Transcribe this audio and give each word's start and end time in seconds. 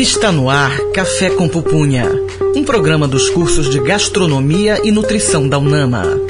Está 0.00 0.30
no 0.30 0.48
ar 0.48 0.78
Café 0.94 1.28
com 1.28 1.48
Pupunha, 1.48 2.08
um 2.54 2.62
programa 2.62 3.08
dos 3.08 3.28
cursos 3.30 3.68
de 3.68 3.80
Gastronomia 3.80 4.80
e 4.84 4.92
Nutrição 4.92 5.48
da 5.48 5.58
UNAMA. 5.58 6.27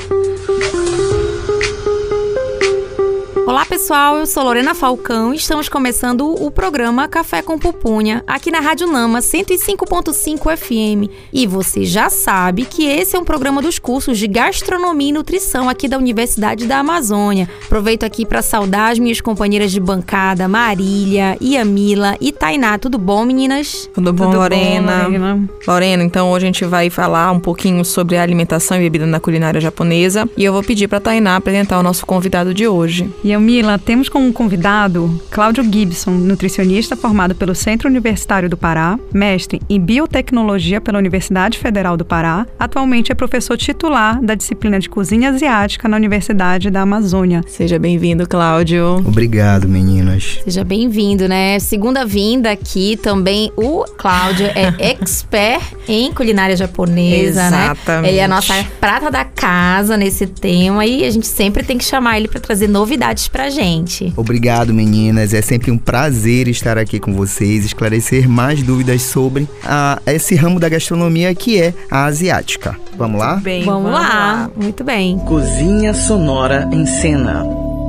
Pessoal, 3.78 4.16
eu 4.16 4.26
sou 4.26 4.42
Lorena 4.42 4.74
Falcão 4.74 5.32
e 5.32 5.36
estamos 5.36 5.68
começando 5.68 6.34
o 6.44 6.50
programa 6.50 7.06
Café 7.06 7.42
com 7.42 7.56
Pupunha 7.56 8.24
aqui 8.26 8.50
na 8.50 8.58
Rádio 8.58 8.88
Nama 8.88 9.20
105.5 9.20 10.56
FM. 10.56 11.08
E 11.32 11.46
você 11.46 11.84
já 11.84 12.10
sabe 12.10 12.64
que 12.64 12.84
esse 12.84 13.14
é 13.14 13.18
um 13.20 13.24
programa 13.24 13.62
dos 13.62 13.78
cursos 13.78 14.18
de 14.18 14.26
Gastronomia 14.26 15.10
e 15.10 15.12
Nutrição 15.12 15.68
aqui 15.68 15.86
da 15.86 15.96
Universidade 15.96 16.66
da 16.66 16.78
Amazônia. 16.78 17.48
Aproveito 17.66 18.02
aqui 18.02 18.26
para 18.26 18.42
saudar 18.42 18.90
as 18.90 18.98
minhas 18.98 19.20
companheiras 19.20 19.70
de 19.70 19.78
bancada, 19.78 20.48
Marília, 20.48 21.38
Iamila 21.40 22.16
e 22.20 22.32
Tainá. 22.32 22.78
Tudo 22.78 22.98
bom, 22.98 23.24
meninas? 23.24 23.88
Tudo 23.94 24.12
bom, 24.12 24.24
Tudo 24.24 24.38
Lorena? 24.38 25.04
bom, 25.04 25.04
Lorena? 25.04 25.48
Lorena, 25.68 26.02
então 26.02 26.32
hoje 26.32 26.46
a 26.46 26.48
gente 26.48 26.64
vai 26.64 26.90
falar 26.90 27.30
um 27.30 27.38
pouquinho 27.38 27.84
sobre 27.84 28.16
a 28.16 28.24
alimentação 28.24 28.76
e 28.76 28.80
bebida 28.80 29.06
na 29.06 29.20
culinária 29.20 29.60
japonesa 29.60 30.28
e 30.36 30.44
eu 30.44 30.52
vou 30.52 30.64
pedir 30.64 30.88
para 30.88 30.98
Tainá 30.98 31.36
apresentar 31.36 31.78
o 31.78 31.82
nosso 31.84 32.04
convidado 32.04 32.52
de 32.52 32.66
hoje. 32.66 33.08
E 33.22 33.32
Mila, 33.68 33.78
temos 33.78 34.08
como 34.08 34.32
convidado 34.32 35.20
Cláudio 35.30 35.62
Gibson, 35.62 36.12
nutricionista 36.12 36.96
formado 36.96 37.34
pelo 37.34 37.54
Centro 37.54 37.86
Universitário 37.86 38.48
do 38.48 38.56
Pará, 38.56 38.98
mestre 39.12 39.60
em 39.68 39.78
biotecnologia 39.78 40.80
pela 40.80 40.98
Universidade 40.98 41.58
Federal 41.58 41.94
do 41.94 42.04
Pará, 42.04 42.46
atualmente 42.58 43.12
é 43.12 43.14
professor 43.14 43.58
titular 43.58 44.22
da 44.22 44.34
disciplina 44.34 44.78
de 44.78 44.88
cozinha 44.88 45.28
asiática 45.28 45.86
na 45.86 45.98
Universidade 45.98 46.70
da 46.70 46.80
Amazônia. 46.80 47.42
Seja 47.46 47.78
bem-vindo, 47.78 48.26
Cláudio. 48.26 49.02
Obrigado, 49.06 49.68
meninas. 49.68 50.38
Seja 50.44 50.64
bem-vindo, 50.64 51.28
né? 51.28 51.58
Segunda 51.58 52.06
vinda 52.06 52.50
aqui 52.50 52.96
também. 52.96 53.52
O 53.54 53.84
Cláudio 53.98 54.46
é 54.46 54.72
expert 54.98 55.62
em 55.86 56.10
culinária 56.10 56.56
japonesa, 56.56 57.50
né? 57.50 57.64
Exatamente. 57.64 58.12
Ele 58.12 58.18
é 58.18 58.24
a 58.24 58.28
nossa 58.28 58.54
prata 58.80 59.10
da 59.10 59.26
casa 59.26 59.94
nesse 59.94 60.26
tema 60.26 60.86
e 60.86 61.04
a 61.04 61.10
gente 61.10 61.26
sempre 61.26 61.62
tem 61.62 61.76
que 61.76 61.84
chamar 61.84 62.16
ele 62.16 62.28
para 62.28 62.40
trazer 62.40 62.66
novidades 62.66 63.28
pra 63.28 63.47
gente. 63.50 64.12
Obrigado, 64.16 64.72
meninas. 64.72 65.34
É 65.34 65.42
sempre 65.42 65.70
um 65.70 65.78
prazer 65.78 66.48
estar 66.48 66.78
aqui 66.78 66.98
com 66.98 67.12
vocês, 67.14 67.64
esclarecer 67.64 68.28
mais 68.28 68.62
dúvidas 68.62 69.02
sobre 69.02 69.48
a, 69.64 70.00
esse 70.06 70.34
ramo 70.34 70.60
da 70.60 70.68
gastronomia 70.68 71.34
que 71.34 71.60
é 71.60 71.74
a 71.90 72.04
asiática. 72.04 72.76
Vamos 72.96 73.20
lá? 73.20 73.36
Bem, 73.36 73.64
Vamos, 73.64 73.92
lá. 73.92 74.50
Muito 74.56 74.82
bem. 74.82 75.18
Cozinha 75.20 75.94
Sonora 75.94 76.68
em 76.72 76.84
Cena. 76.86 77.44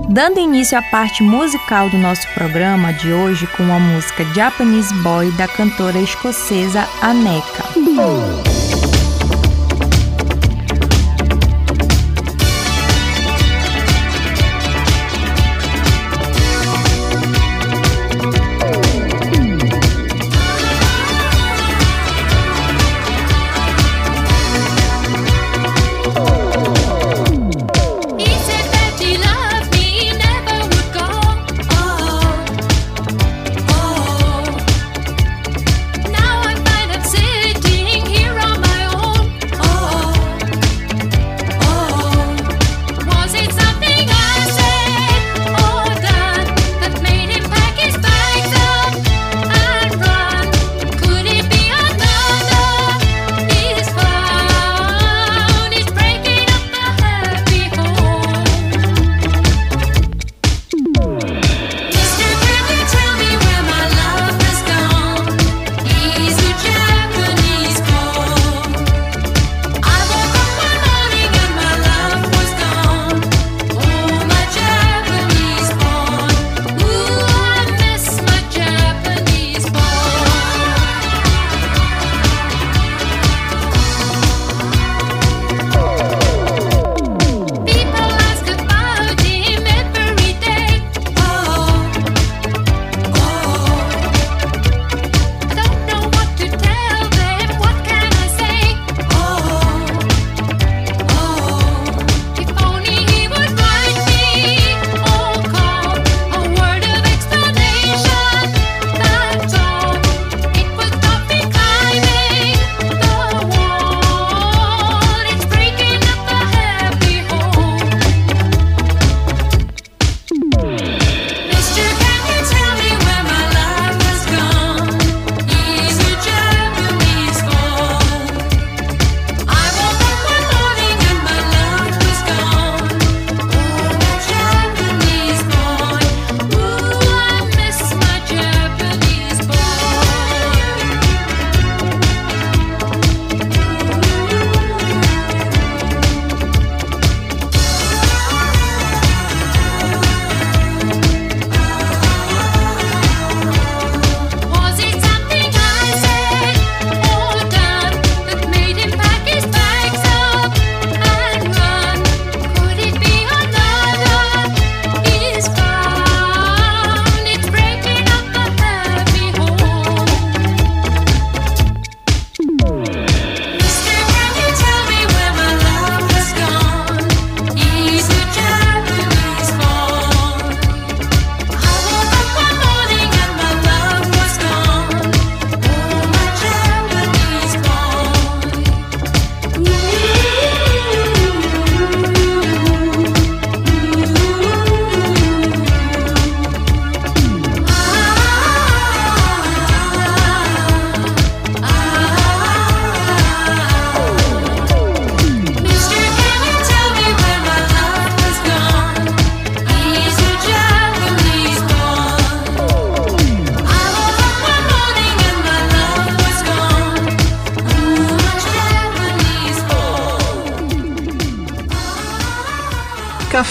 Dando 0.10 0.40
início 0.40 0.76
à 0.78 0.82
parte 0.82 1.22
musical 1.22 1.88
do 1.90 1.98
nosso 1.98 2.28
programa 2.34 2.92
de 2.92 3.12
hoje 3.12 3.48
com 3.56 3.64
a 3.72 3.80
música 3.80 4.26
Japanese 4.34 4.94
Boy 5.04 5.32
da 5.34 5.48
cantora 5.48 6.00
escocesa 6.00 6.88
Aneka. 7.00 8.49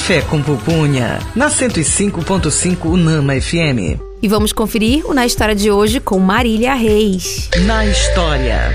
Café 0.09 0.23
com 0.23 0.43
Pupunha, 0.43 1.19
na 1.37 1.51
105.5 1.51 2.87
Unama 2.87 3.39
FM. 3.39 4.01
E 4.23 4.27
vamos 4.27 4.55
conferir 4.55 5.05
o 5.05 5.13
Na 5.13 5.27
História 5.27 5.55
de 5.55 5.71
hoje 5.71 6.01
com 6.01 6.19
Marília 6.19 6.73
Reis. 6.73 7.51
Na 7.67 7.85
história. 7.85 8.73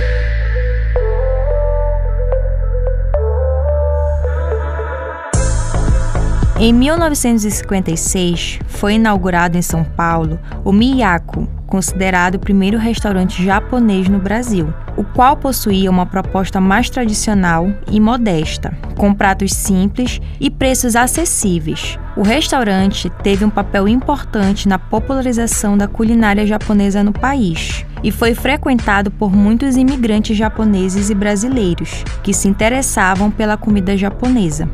Em 6.60 6.72
1956, 6.72 8.60
foi 8.68 8.94
inaugurado 8.94 9.58
em 9.58 9.64
São 9.64 9.84
Paulo 9.84 10.40
o 10.64 10.72
Miyako, 10.72 11.48
considerado 11.66 12.36
o 12.36 12.40
primeiro 12.40 12.78
restaurante 12.78 13.44
japonês 13.44 14.08
no 14.08 14.20
Brasil, 14.20 14.72
o 14.96 15.04
qual 15.04 15.38
possuía 15.38 15.90
uma 15.90 16.06
proposta 16.06 16.60
mais 16.62 16.90
tradicional 16.90 17.68
e 17.92 18.00
modesta, 18.00 18.78
com 18.96 19.14
pratos 19.14 19.54
simples 19.54 20.20
e 20.40 20.50
preços 20.50 20.96
acessíveis. 20.96 21.98
O 22.16 22.22
restaurante 22.22 23.10
teve 23.24 23.44
um 23.44 23.50
papel 23.50 23.88
importante 23.88 24.68
na 24.68 24.78
popularização 24.78 25.78
da 25.78 25.88
culinária 25.88 26.46
japonesa 26.46 27.04
no 27.04 27.12
país 27.12 27.86
e 28.04 28.12
foi 28.12 28.36
frequentado 28.36 29.10
por 29.10 29.32
muitos 29.32 29.78
imigrantes 29.78 30.38
japoneses 30.38 31.10
e 31.10 31.16
brasileiros 31.16 32.04
que 32.22 32.34
se 32.34 32.48
interessavam 32.48 33.32
pela 33.32 33.58
comida 33.58 33.98
japonesa. 33.98 34.70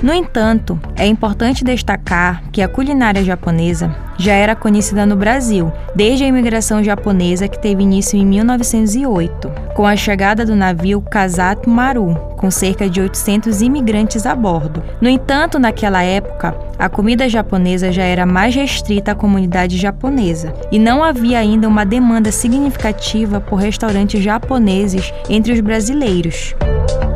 No 0.00 0.12
entanto, 0.12 0.78
é 0.96 1.06
importante 1.06 1.64
destacar 1.64 2.44
que 2.52 2.62
a 2.62 2.68
culinária 2.68 3.24
japonesa 3.24 3.92
já 4.16 4.32
era 4.32 4.54
conhecida 4.54 5.04
no 5.04 5.16
Brasil 5.16 5.72
desde 5.92 6.22
a 6.22 6.28
imigração 6.28 6.84
japonesa 6.84 7.48
que 7.48 7.60
teve 7.60 7.82
início 7.82 8.16
em 8.16 8.24
1908, 8.24 9.50
com 9.74 9.84
a 9.84 9.96
chegada 9.96 10.46
do 10.46 10.54
navio 10.54 11.00
Kazato 11.00 11.68
Maru, 11.68 12.14
com 12.36 12.48
cerca 12.48 12.88
de 12.88 13.00
800 13.00 13.60
imigrantes 13.60 14.24
a 14.24 14.36
bordo. 14.36 14.84
No 15.00 15.08
entanto, 15.08 15.58
naquela 15.58 16.04
época, 16.04 16.56
a 16.78 16.88
comida 16.88 17.28
japonesa 17.28 17.90
já 17.90 18.04
era 18.04 18.24
mais 18.24 18.54
restrita 18.54 19.12
à 19.12 19.14
comunidade 19.16 19.76
japonesa 19.76 20.54
e 20.70 20.78
não 20.78 21.02
havia 21.02 21.40
ainda 21.40 21.66
uma 21.66 21.84
demanda 21.84 22.30
significativa 22.30 23.40
por 23.40 23.56
restaurantes 23.56 24.22
japoneses 24.22 25.12
entre 25.28 25.52
os 25.52 25.60
brasileiros. 25.60 26.54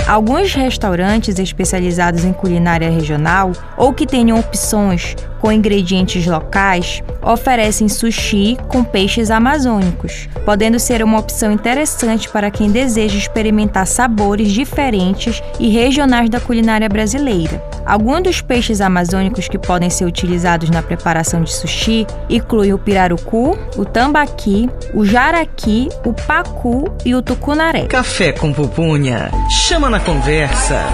Alguns 0.06 0.52
restaurantes 0.52 1.38
especializados 1.38 2.24
em 2.24 2.32
culinária 2.32 2.90
regional 2.90 3.52
ou 3.76 3.92
que 3.92 4.06
tenham 4.06 4.38
opções 4.38 5.16
com 5.42 5.50
ingredientes 5.50 6.24
locais 6.24 7.02
oferecem 7.20 7.88
sushi 7.88 8.56
com 8.68 8.84
peixes 8.84 9.28
amazônicos, 9.28 10.28
podendo 10.44 10.78
ser 10.78 11.02
uma 11.02 11.18
opção 11.18 11.50
interessante 11.50 12.28
para 12.28 12.50
quem 12.50 12.70
deseja 12.70 13.18
experimentar 13.18 13.86
sabores 13.86 14.52
diferentes 14.52 15.42
e 15.58 15.68
regionais 15.68 16.30
da 16.30 16.40
culinária 16.40 16.88
brasileira. 16.88 17.62
Alguns 17.84 18.22
dos 18.22 18.40
peixes 18.40 18.80
amazônicos 18.80 19.48
que 19.48 19.58
podem 19.58 19.90
ser 19.90 20.04
utilizados 20.04 20.70
na 20.70 20.80
preparação 20.82 21.42
de 21.42 21.52
sushi 21.52 22.06
incluem 22.30 22.72
o 22.72 22.78
pirarucu, 22.78 23.58
o 23.76 23.84
tambaqui, 23.84 24.70
o 24.94 25.04
jaraqui, 25.04 25.88
o 26.04 26.12
pacu 26.12 26.84
e 27.04 27.16
o 27.16 27.20
tucunaré. 27.20 27.86
Café 27.86 28.30
com 28.30 28.52
Pupunha. 28.52 29.28
Chama 29.50 29.90
na 29.90 29.98
conversa. 29.98 30.84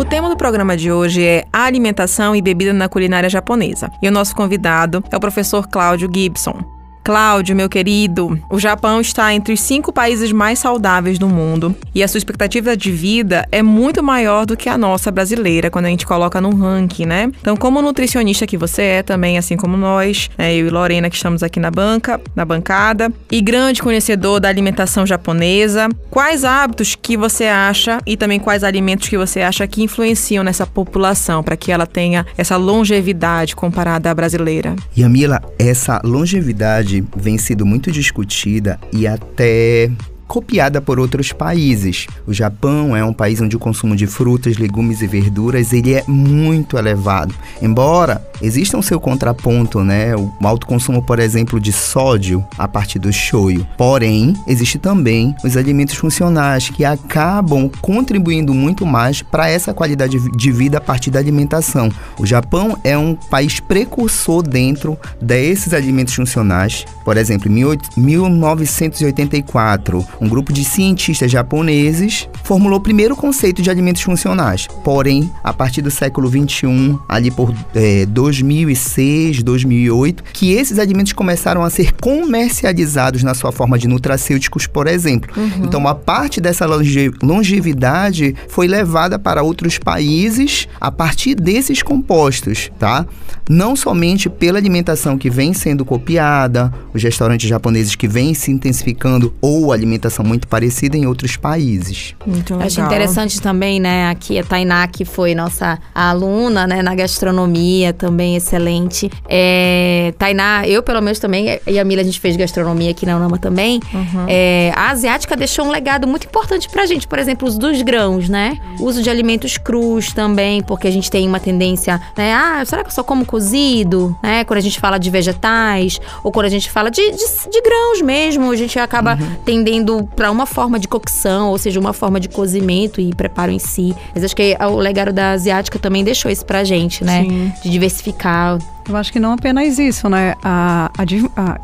O 0.00 0.04
tema 0.04 0.30
do 0.30 0.36
programa 0.36 0.78
de 0.78 0.90
hoje 0.90 1.22
é 1.22 1.44
alimentação 1.52 2.34
e 2.34 2.40
bebida 2.40 2.72
na 2.72 2.88
culinária 2.88 3.28
japonesa. 3.28 3.92
E 4.00 4.08
o 4.08 4.10
nosso 4.10 4.34
convidado 4.34 5.04
é 5.10 5.16
o 5.18 5.20
professor 5.20 5.68
Cláudio 5.68 6.08
Gibson. 6.10 6.79
Cláudio, 7.02 7.56
meu 7.56 7.68
querido, 7.68 8.38
o 8.50 8.58
Japão 8.58 9.00
está 9.00 9.32
entre 9.34 9.54
os 9.54 9.60
cinco 9.60 9.92
países 9.92 10.32
mais 10.32 10.58
saudáveis 10.58 11.18
do 11.18 11.28
mundo 11.28 11.74
e 11.94 12.02
a 12.02 12.08
sua 12.08 12.18
expectativa 12.18 12.76
de 12.76 12.92
vida 12.92 13.48
é 13.50 13.62
muito 13.62 14.02
maior 14.02 14.44
do 14.44 14.56
que 14.56 14.68
a 14.68 14.76
nossa 14.76 15.10
brasileira 15.10 15.70
quando 15.70 15.86
a 15.86 15.88
gente 15.88 16.06
coloca 16.06 16.40
no 16.40 16.54
ranking, 16.54 17.06
né? 17.06 17.32
Então, 17.40 17.56
como 17.56 17.80
nutricionista 17.80 18.46
que 18.46 18.56
você 18.56 18.82
é 18.82 19.02
também, 19.02 19.38
assim 19.38 19.56
como 19.56 19.76
nós, 19.76 20.28
né, 20.36 20.54
eu 20.54 20.66
e 20.66 20.70
Lorena 20.70 21.08
que 21.08 21.16
estamos 21.16 21.42
aqui 21.42 21.58
na 21.58 21.70
banca, 21.70 22.20
na 22.36 22.44
bancada, 22.44 23.12
e 23.30 23.40
grande 23.40 23.82
conhecedor 23.82 24.38
da 24.38 24.48
alimentação 24.48 25.06
japonesa, 25.06 25.88
quais 26.10 26.44
hábitos 26.44 26.94
que 26.94 27.16
você 27.16 27.44
acha 27.44 27.98
e 28.06 28.16
também 28.16 28.38
quais 28.38 28.62
alimentos 28.62 29.08
que 29.08 29.16
você 29.16 29.40
acha 29.40 29.66
que 29.66 29.82
influenciam 29.82 30.44
nessa 30.44 30.66
população 30.66 31.42
para 31.42 31.56
que 31.56 31.72
ela 31.72 31.86
tenha 31.86 32.26
essa 32.36 32.56
longevidade 32.56 33.56
comparada 33.56 34.10
à 34.10 34.14
brasileira? 34.14 34.76
Yamila, 34.96 35.40
essa 35.58 36.00
longevidade 36.04 36.89
vem 37.16 37.38
sido 37.38 37.64
muito 37.66 37.92
discutida 37.92 38.80
e 38.92 39.06
até 39.06 39.90
copiada 40.30 40.80
por 40.80 40.98
outros 41.00 41.32
países. 41.32 42.06
O 42.24 42.32
Japão 42.32 42.96
é 42.96 43.04
um 43.04 43.12
país 43.12 43.40
onde 43.40 43.56
o 43.56 43.58
consumo 43.58 43.96
de 43.96 44.06
frutas, 44.06 44.58
legumes 44.58 45.02
e 45.02 45.08
verduras 45.08 45.72
ele 45.72 45.92
é 45.92 46.04
muito 46.06 46.78
elevado. 46.78 47.34
Embora 47.60 48.24
exista 48.40 48.76
um 48.76 48.82
seu 48.82 49.00
contraponto, 49.00 49.82
né, 49.82 50.14
o 50.14 50.30
alto 50.40 50.68
consumo, 50.68 51.02
por 51.02 51.18
exemplo, 51.18 51.58
de 51.58 51.72
sódio 51.72 52.46
a 52.56 52.68
partir 52.68 53.00
do 53.00 53.12
shoyu. 53.12 53.66
Porém, 53.76 54.36
existe 54.46 54.78
também 54.78 55.34
os 55.44 55.56
alimentos 55.56 55.96
funcionais 55.96 56.68
que 56.68 56.84
acabam 56.84 57.68
contribuindo 57.80 58.54
muito 58.54 58.86
mais 58.86 59.22
para 59.22 59.50
essa 59.50 59.74
qualidade 59.74 60.16
de 60.36 60.52
vida 60.52 60.78
a 60.78 60.80
partir 60.80 61.10
da 61.10 61.18
alimentação. 61.18 61.90
O 62.18 62.24
Japão 62.24 62.78
é 62.84 62.96
um 62.96 63.16
país 63.16 63.58
precursor 63.58 64.42
dentro 64.42 64.96
desses 65.20 65.74
alimentos 65.74 66.14
funcionais. 66.14 66.84
Por 67.04 67.16
exemplo, 67.16 67.50
em 67.50 67.66
1984, 67.96 70.06
um 70.20 70.28
grupo 70.28 70.52
de 70.52 70.64
cientistas 70.64 71.30
japoneses 71.30 72.28
formulou 72.44 72.78
o 72.78 72.82
primeiro 72.82 73.16
conceito 73.16 73.62
de 73.62 73.70
alimentos 73.70 74.02
funcionais. 74.02 74.66
Porém, 74.84 75.30
a 75.42 75.52
partir 75.52 75.80
do 75.82 75.90
século 75.90 76.28
21, 76.28 76.98
ali 77.08 77.30
por 77.30 77.54
eh, 77.74 78.04
2006, 78.06 79.42
2008, 79.42 80.22
que 80.32 80.52
esses 80.52 80.78
alimentos 80.78 81.12
começaram 81.12 81.62
a 81.62 81.70
ser 81.70 81.92
comercializados 82.00 83.22
na 83.22 83.34
sua 83.34 83.52
forma 83.52 83.78
de 83.78 83.88
nutracêuticos, 83.88 84.66
por 84.66 84.86
exemplo. 84.86 85.30
Então, 85.62 85.80
uma 85.80 85.94
parte 85.94 86.40
dessa 86.40 86.66
longe- 86.66 87.10
longevidade 87.22 88.34
foi 88.48 88.66
levada 88.66 89.18
para 89.18 89.42
outros 89.42 89.78
países 89.78 90.68
a 90.80 90.90
partir 90.90 91.34
desses 91.34 91.82
compostos, 91.82 92.70
tá? 92.78 93.06
Não 93.48 93.74
somente 93.74 94.28
pela 94.28 94.58
alimentação 94.58 95.16
que 95.18 95.28
vem 95.30 95.52
sendo 95.52 95.84
copiada, 95.84 96.72
os 96.94 97.02
restaurantes 97.02 97.48
japoneses 97.48 97.94
que 97.96 98.06
vêm 98.06 98.34
se 98.34 98.50
intensificando 98.50 99.34
ou 99.40 99.72
alimentação 99.72 100.09
muito 100.24 100.48
parecida 100.48 100.96
em 100.96 101.06
outros 101.06 101.36
países. 101.36 102.14
Muito 102.26 102.54
Eu 102.54 102.60
acho 102.60 102.80
interessante 102.80 103.40
também, 103.40 103.80
né, 103.80 104.08
aqui 104.10 104.38
a 104.38 104.44
Tainá, 104.44 104.86
que 104.88 105.04
foi 105.04 105.34
nossa 105.34 105.78
aluna, 105.94 106.66
né, 106.66 106.82
na 106.82 106.94
gastronomia, 106.94 107.92
também 107.92 108.36
excelente. 108.36 109.10
É, 109.28 110.12
Tainá, 110.18 110.66
eu 110.66 110.82
pelo 110.82 111.00
menos 111.00 111.18
também, 111.18 111.60
e 111.66 111.78
a 111.78 111.84
Mila, 111.84 112.02
a 112.02 112.04
gente 112.04 112.20
fez 112.20 112.36
gastronomia 112.36 112.90
aqui 112.90 113.06
na 113.06 113.16
Unama 113.16 113.38
também. 113.38 113.80
É, 114.28 114.72
a 114.74 114.90
asiática 114.90 115.36
deixou 115.36 115.66
um 115.66 115.70
legado 115.70 116.06
muito 116.06 116.26
importante 116.26 116.68
pra 116.68 116.86
gente, 116.86 117.06
por 117.06 117.18
exemplo, 117.18 117.46
o 117.46 117.48
uso 117.48 117.58
dos 117.58 117.82
grãos, 117.82 118.28
né? 118.28 118.58
O 118.78 118.84
uso 118.84 119.02
de 119.02 119.10
alimentos 119.10 119.58
crus 119.58 120.12
também, 120.12 120.62
porque 120.62 120.88
a 120.88 120.90
gente 120.90 121.10
tem 121.10 121.26
uma 121.26 121.40
tendência, 121.40 122.00
né, 122.16 122.32
ah, 122.34 122.62
será 122.64 122.82
que 122.82 122.88
eu 122.88 122.94
só 122.94 123.02
como 123.02 123.24
cozido, 123.24 124.16
né? 124.22 124.44
Quando 124.44 124.58
a 124.58 124.62
gente 124.62 124.80
fala 124.80 124.98
de 124.98 125.10
vegetais, 125.10 126.00
ou 126.22 126.32
quando 126.32 126.46
a 126.46 126.50
gente 126.50 126.70
fala 126.70 126.90
de, 126.90 127.02
de, 127.10 127.50
de 127.50 127.62
grãos 127.62 128.02
mesmo, 128.02 128.50
a 128.50 128.56
gente 128.56 128.78
acaba 128.78 129.18
tendendo 129.44 129.99
pra 130.04 130.30
uma 130.30 130.46
forma 130.46 130.78
de 130.78 130.88
cocção, 130.88 131.50
ou 131.50 131.58
seja, 131.58 131.78
uma 131.78 131.92
forma 131.92 132.20
de 132.20 132.28
cozimento 132.28 133.00
e 133.00 133.14
preparo 133.14 133.50
em 133.50 133.58
si. 133.58 133.94
Mas 134.14 134.24
acho 134.24 134.34
que 134.34 134.56
o 134.60 134.76
legado 134.76 135.12
da 135.12 135.32
asiática 135.32 135.78
também 135.78 136.04
deixou 136.04 136.30
isso 136.30 136.44
pra 136.44 136.64
gente, 136.64 137.04
né? 137.04 137.22
Sim. 137.22 137.52
De 137.62 137.70
diversificar. 137.70 138.58
Eu 138.88 138.96
acho 138.96 139.12
que 139.12 139.20
não 139.20 139.32
apenas 139.32 139.78
isso, 139.78 140.08
né? 140.08 140.34
A, 140.42 140.90
a 140.96 141.60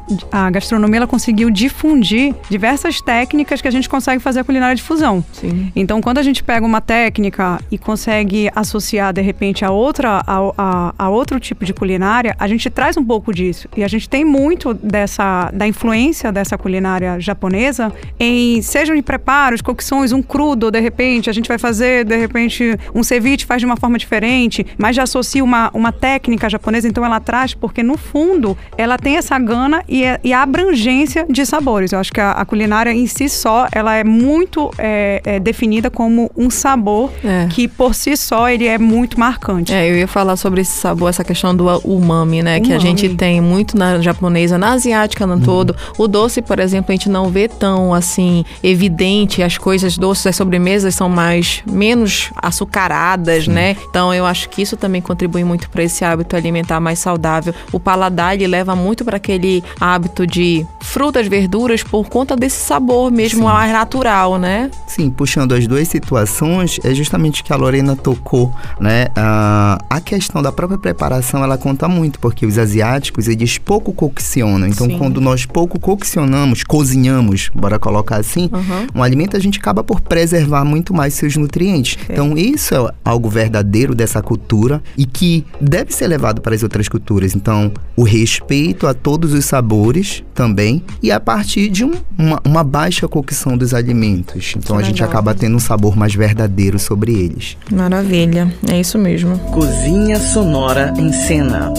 a 0.47 0.51
gastronomia 0.51 0.99
ela 0.99 1.07
conseguiu 1.07 1.51
difundir 1.51 2.35
diversas 2.49 3.01
técnicas 3.01 3.61
que 3.61 3.69
a 3.69 3.71
gente 3.71 3.89
consegue 3.89 4.23
fazer 4.23 4.41
a 4.41 4.45
culinária 4.45 4.75
de 4.77 4.83
fusão. 4.83 5.25
Sim. 5.33 5.73
Então, 5.75 6.01
quando 6.01 6.19
a 6.19 6.23
gente 6.23 6.43
pega 6.43 6.65
uma 6.65 6.81
técnica 6.81 7.61
e 7.71 7.79
consegue 7.79 8.51
associar 8.55 9.13
de 9.13 9.23
repente 9.23 9.65
a 9.65 9.71
outra 9.71 10.23
a, 10.27 10.39
a- 10.59 10.95
a 10.99 11.09
outro 11.09 11.41
tipo 11.41 11.65
de 11.65 11.73
culinária, 11.73 12.35
a 12.39 12.47
gente 12.47 12.69
traz 12.71 12.97
um 12.97 13.05
pouco 13.05 13.33
disso. 13.33 13.69
E 13.77 13.83
a 13.83 13.89
gente 13.89 14.09
tem 14.09 14.25
muito 14.25 14.73
dessa 14.75 15.51
da 15.53 15.67
influência 15.67 16.31
dessa 16.31 16.57
culinária 16.59 17.19
japonesa 17.21 17.93
em 18.21 18.61
sejam 18.63 18.95
de 18.95 19.03
preparos, 19.03 19.61
cocções, 19.61 20.13
um 20.13 20.23
crudo, 20.23 20.71
de 20.71 20.81
repente 20.81 21.29
a 21.31 21.33
gente 21.33 21.49
vai 21.49 21.59
fazer 21.59 22.05
de 22.05 22.17
repente 22.17 22.79
um 22.95 23.03
ceviche 23.03 23.45
faz 23.47 23.61
de 23.61 23.67
uma 23.67 23.77
forma 23.77 23.99
diferente, 23.99 24.67
mas 24.79 24.95
já 24.97 25.03
associa 25.05 25.43
uma, 25.43 25.71
uma 25.73 25.93
técnica 25.93 26.49
japonesa. 26.51 26.89
Então, 26.89 27.05
ela 27.07 27.21
traz, 27.21 27.55
porque 27.55 27.83
no 27.83 27.97
fundo 27.97 28.57
ela 28.77 28.97
tem 28.99 29.17
essa 29.17 29.39
gana 29.39 29.83
e, 29.89 30.05
é- 30.05 30.21
e 30.23 30.33
a 30.33 30.43
abrangência 30.43 31.27
de 31.29 31.45
sabores. 31.47 31.93
Eu 31.93 31.99
acho 31.99 32.13
que 32.13 32.21
a, 32.21 32.33
a 32.33 32.45
culinária 32.45 32.93
em 32.93 33.07
si 33.07 33.29
só, 33.29 33.67
ela 33.73 33.95
é 33.95 34.05
muito 34.05 34.71
é, 34.79 35.21
é, 35.25 35.41
definida 35.41 35.91
como 35.91 36.31
um 36.37 36.51
sabor 36.51 37.11
É. 37.25 37.47
que 37.51 37.67
por 37.69 37.95
si 37.95 38.17
só 38.17 38.49
ele 38.49 38.67
é 38.67 38.79
muito 38.79 39.19
marcante. 39.19 39.73
É, 39.73 39.89
eu 39.91 39.97
ia 39.97 40.09
falar 40.09 40.37
sobre 40.37 40.61
esse 40.61 40.73
sabor, 40.73 41.09
essa 41.11 41.25
questão 41.25 41.55
do 41.55 41.67
umami, 41.85 42.43
né? 42.43 42.61
Que 42.61 42.73
a 42.73 42.77
Umami. 42.79 42.81
gente 42.99 43.15
tem 43.17 43.41
muito 43.41 43.77
na 43.77 44.01
japonesa, 44.01 44.59
na 44.59 44.73
asiática 44.73 45.27
no 45.27 45.41
todo. 45.41 45.75
O 45.99 46.07
doce, 46.09 46.43
por 46.43 46.59
exemplo, 46.59 46.91
a 46.91 46.95
gente 46.95 47.09
não 47.09 47.29
vê 47.31 47.49
tão 47.49 47.93
assim 47.95 48.45
evidente. 48.63 49.43
As 49.43 49.57
coisas 49.59 49.97
doces, 49.97 50.27
as 50.27 50.37
sobremesas 50.37 50.95
são 50.95 51.09
mais 51.09 51.63
menos 51.71 52.31
açucaradas, 52.37 53.47
né? 53.49 53.77
Então 53.89 54.13
eu 54.13 54.27
acho 54.27 54.49
que 54.49 54.61
isso 54.63 54.77
também 54.77 55.01
contribui 55.01 55.45
muito 55.45 55.71
para 55.71 55.83
esse 55.83 56.05
hábito 56.05 56.37
alimentar 56.37 56.81
mais 56.81 56.96
saudável. 56.97 57.55
O 57.73 57.79
paladar 57.79 58.35
ele 58.35 58.47
leva 58.47 58.75
muito 58.75 59.05
para 59.05 59.17
aquele 59.17 59.63
hábito 59.81 60.27
de 60.27 60.67
frutas, 60.81 61.27
verduras 61.27 61.83
por 61.83 62.09
conta 62.09 62.37
desse 62.37 62.57
sabor 62.65 63.11
mesmo 63.11 63.41
Sim. 63.41 63.45
mais 63.53 63.73
natural, 63.73 64.39
né? 64.39 64.71
Sim, 64.87 65.11
puxando 65.11 65.53
as 65.53 65.67
duas 65.67 65.89
situações, 65.89 66.79
é 66.85 66.95
justamente 66.95 67.43
o 67.43 67.45
que 67.45 67.53
a 67.53 67.57
Lorena 67.57 67.95
tocou, 67.97 68.53
né? 68.81 69.07
Ah, 69.17 69.79
a 69.91 70.01
questão 70.01 70.43
da 70.43 70.53
própria 70.53 70.79
preparação, 70.79 71.43
ela 71.43 71.59
conta 71.59 71.89
muito, 71.89 72.19
porque 72.21 72.47
os 72.47 72.59
asiáticos, 72.59 73.29
eles 73.29 73.59
pouco 73.59 73.93
coccionam. 73.93 74.67
Então, 74.67 74.87
Sim. 74.87 74.99
quando 74.99 75.21
nós 75.21 75.45
pouco 75.45 75.79
coccionamos, 75.79 76.63
cozinhamos, 76.65 77.51
bora 77.55 77.79
colocar 77.79 78.17
assim, 78.17 78.49
Uhum. 78.53 78.87
um 78.95 79.03
alimento 79.03 79.37
a 79.37 79.41
gente 79.41 79.59
acaba 79.59 79.83
por 79.85 80.01
preservar 80.01 80.65
muito 80.65 80.95
mais 80.95 81.15
seus 81.15 81.37
nutrientes. 81.37 81.99
Então, 82.09 82.37
isso 82.37 82.75
é 82.75 82.91
algo 83.05 83.29
verdadeiro 83.29 83.95
dessa 83.95 84.23
cultura 84.23 84.83
e 84.97 85.05
que 85.05 85.45
deve 85.61 85.93
ser 85.93 86.07
levado 86.07 86.41
para 86.41 86.55
as 86.55 86.63
outras 86.63 86.86
culturas. 86.89 87.35
Então, 87.35 87.73
o 87.97 88.03
respeito 88.03 88.87
a 88.87 88.95
todos 88.95 89.33
os 89.33 89.45
sabores 89.45 90.23
também 90.35 90.83
e 91.03 91.11
a 91.11 91.19
partir 91.21 91.69
de 91.69 91.85
um- 91.85 91.93
uma, 92.19 92.41
uma 92.45 92.65
baixa 92.65 93.07
cocção 93.09 93.57
dos 93.57 93.73
alimentos. 93.75 94.55
Então, 94.57 94.77
a 94.79 94.83
gente 94.83 94.97
legal. 94.97 95.09
acaba 95.11 95.35
tendo 95.35 95.57
um 95.57 95.61
sabor 95.61 95.97
mais 95.97 96.15
verdadeiro 96.15 96.79
sobre 96.79 97.13
eles. 97.13 97.57
Maravilha, 97.73 98.53
é 98.71 98.81
isso 98.81 98.99
mesmo. 98.99 99.39
Cozinha 99.53 100.19
Sonora 100.21 100.93
em 100.99 101.13
Cena. 101.13 101.73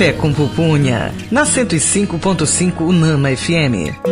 Café 0.00 0.14
com 0.14 0.32
Pupunha, 0.32 1.12
na 1.30 1.44
105.5 1.44 2.80
Unama 2.80 3.36
FM. 3.36 4.09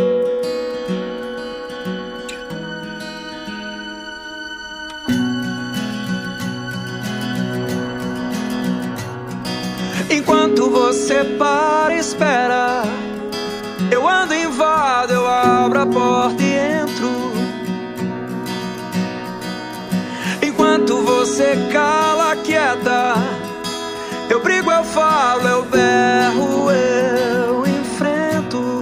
Eu 24.79 24.83
falo, 24.85 25.45
eu 25.45 25.65
berro, 25.65 26.71
eu 26.71 27.67
enfrento. 27.67 28.79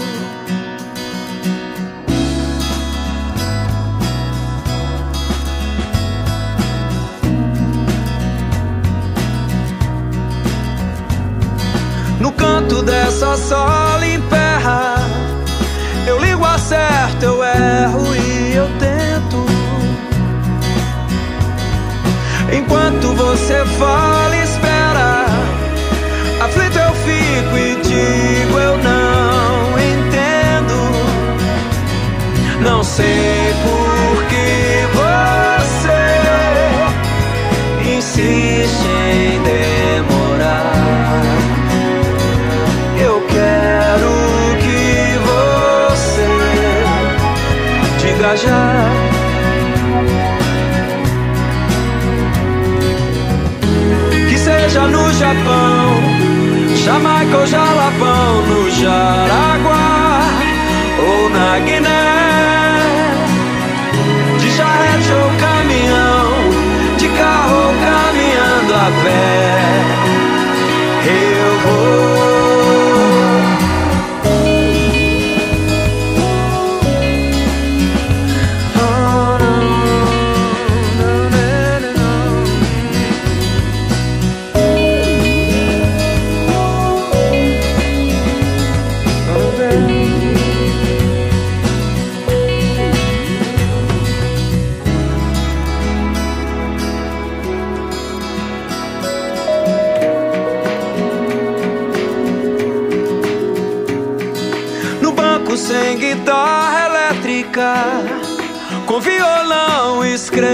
No 12.20 12.32
canto 12.32 12.84
dessa 12.84 13.36
sala 13.38 14.06
emperra 14.06 14.96
Eu 16.06 16.20
ligo, 16.20 16.46
acerto, 16.46 17.26
eu 17.26 17.44
erro 17.44 18.16
e 18.16 18.54
eu 18.56 18.68
tento 18.78 18.98
viajar. 23.78 24.27
Japão, 55.28 56.76
Jamaica 56.86 57.38
ou 57.38 57.46
Jalapão, 57.48 58.42
no 58.48 58.72
Jaraguá 58.72 60.22
ou 61.06 61.30
na 61.30 61.60
Guiné. 61.60 61.97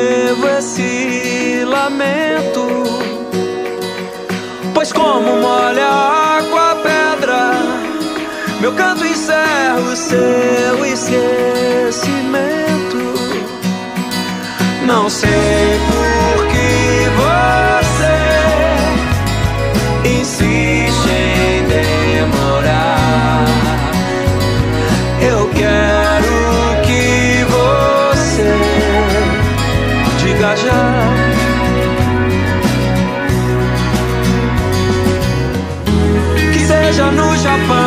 Escrevo 0.03 0.47
esse 0.49 1.63
lamento. 1.65 2.67
Pois 4.73 4.91
como 4.91 5.37
molha 5.37 5.85
a 5.85 6.37
água 6.39 6.71
a 6.71 6.75
pedra, 6.75 7.53
meu 8.59 8.73
canto 8.73 9.05
encerra 9.05 9.79
o 9.79 9.95
seu 9.95 10.85
esquecimento. 10.85 12.33
Não 14.85 15.09
sei 15.09 15.79
por 15.87 16.47
que 16.47 17.09
você 17.15 17.82
seja 37.43 37.82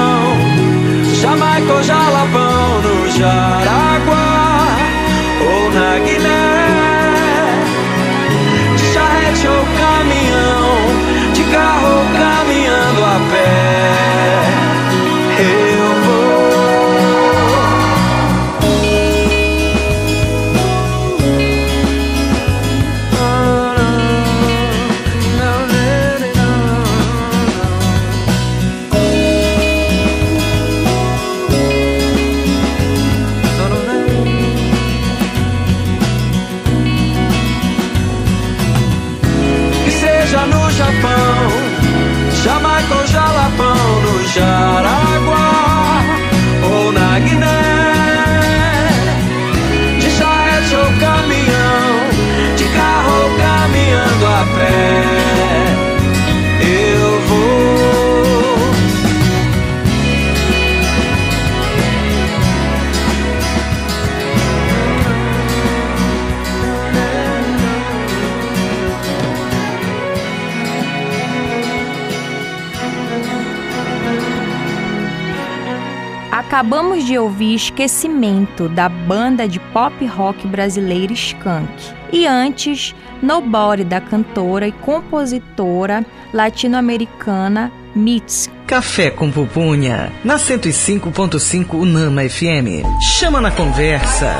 Acabamos 76.56 77.04
de 77.04 77.18
ouvir 77.18 77.54
Esquecimento, 77.54 78.66
da 78.66 78.88
banda 78.88 79.46
de 79.46 79.60
pop 79.60 80.06
rock 80.06 80.46
brasileira 80.46 81.12
Skank. 81.12 81.68
E 82.10 82.26
antes, 82.26 82.94
Nobody, 83.22 83.84
da 83.84 84.00
cantora 84.00 84.66
e 84.66 84.72
compositora 84.72 86.02
latino-americana 86.32 87.70
Mitz. 87.94 88.50
Café 88.66 89.10
com 89.10 89.30
Pupunha, 89.30 90.10
na 90.24 90.36
105.5 90.36 91.74
Unama 91.74 92.22
FM. 92.22 92.88
Chama 93.02 93.38
na 93.38 93.50
conversa. 93.50 94.34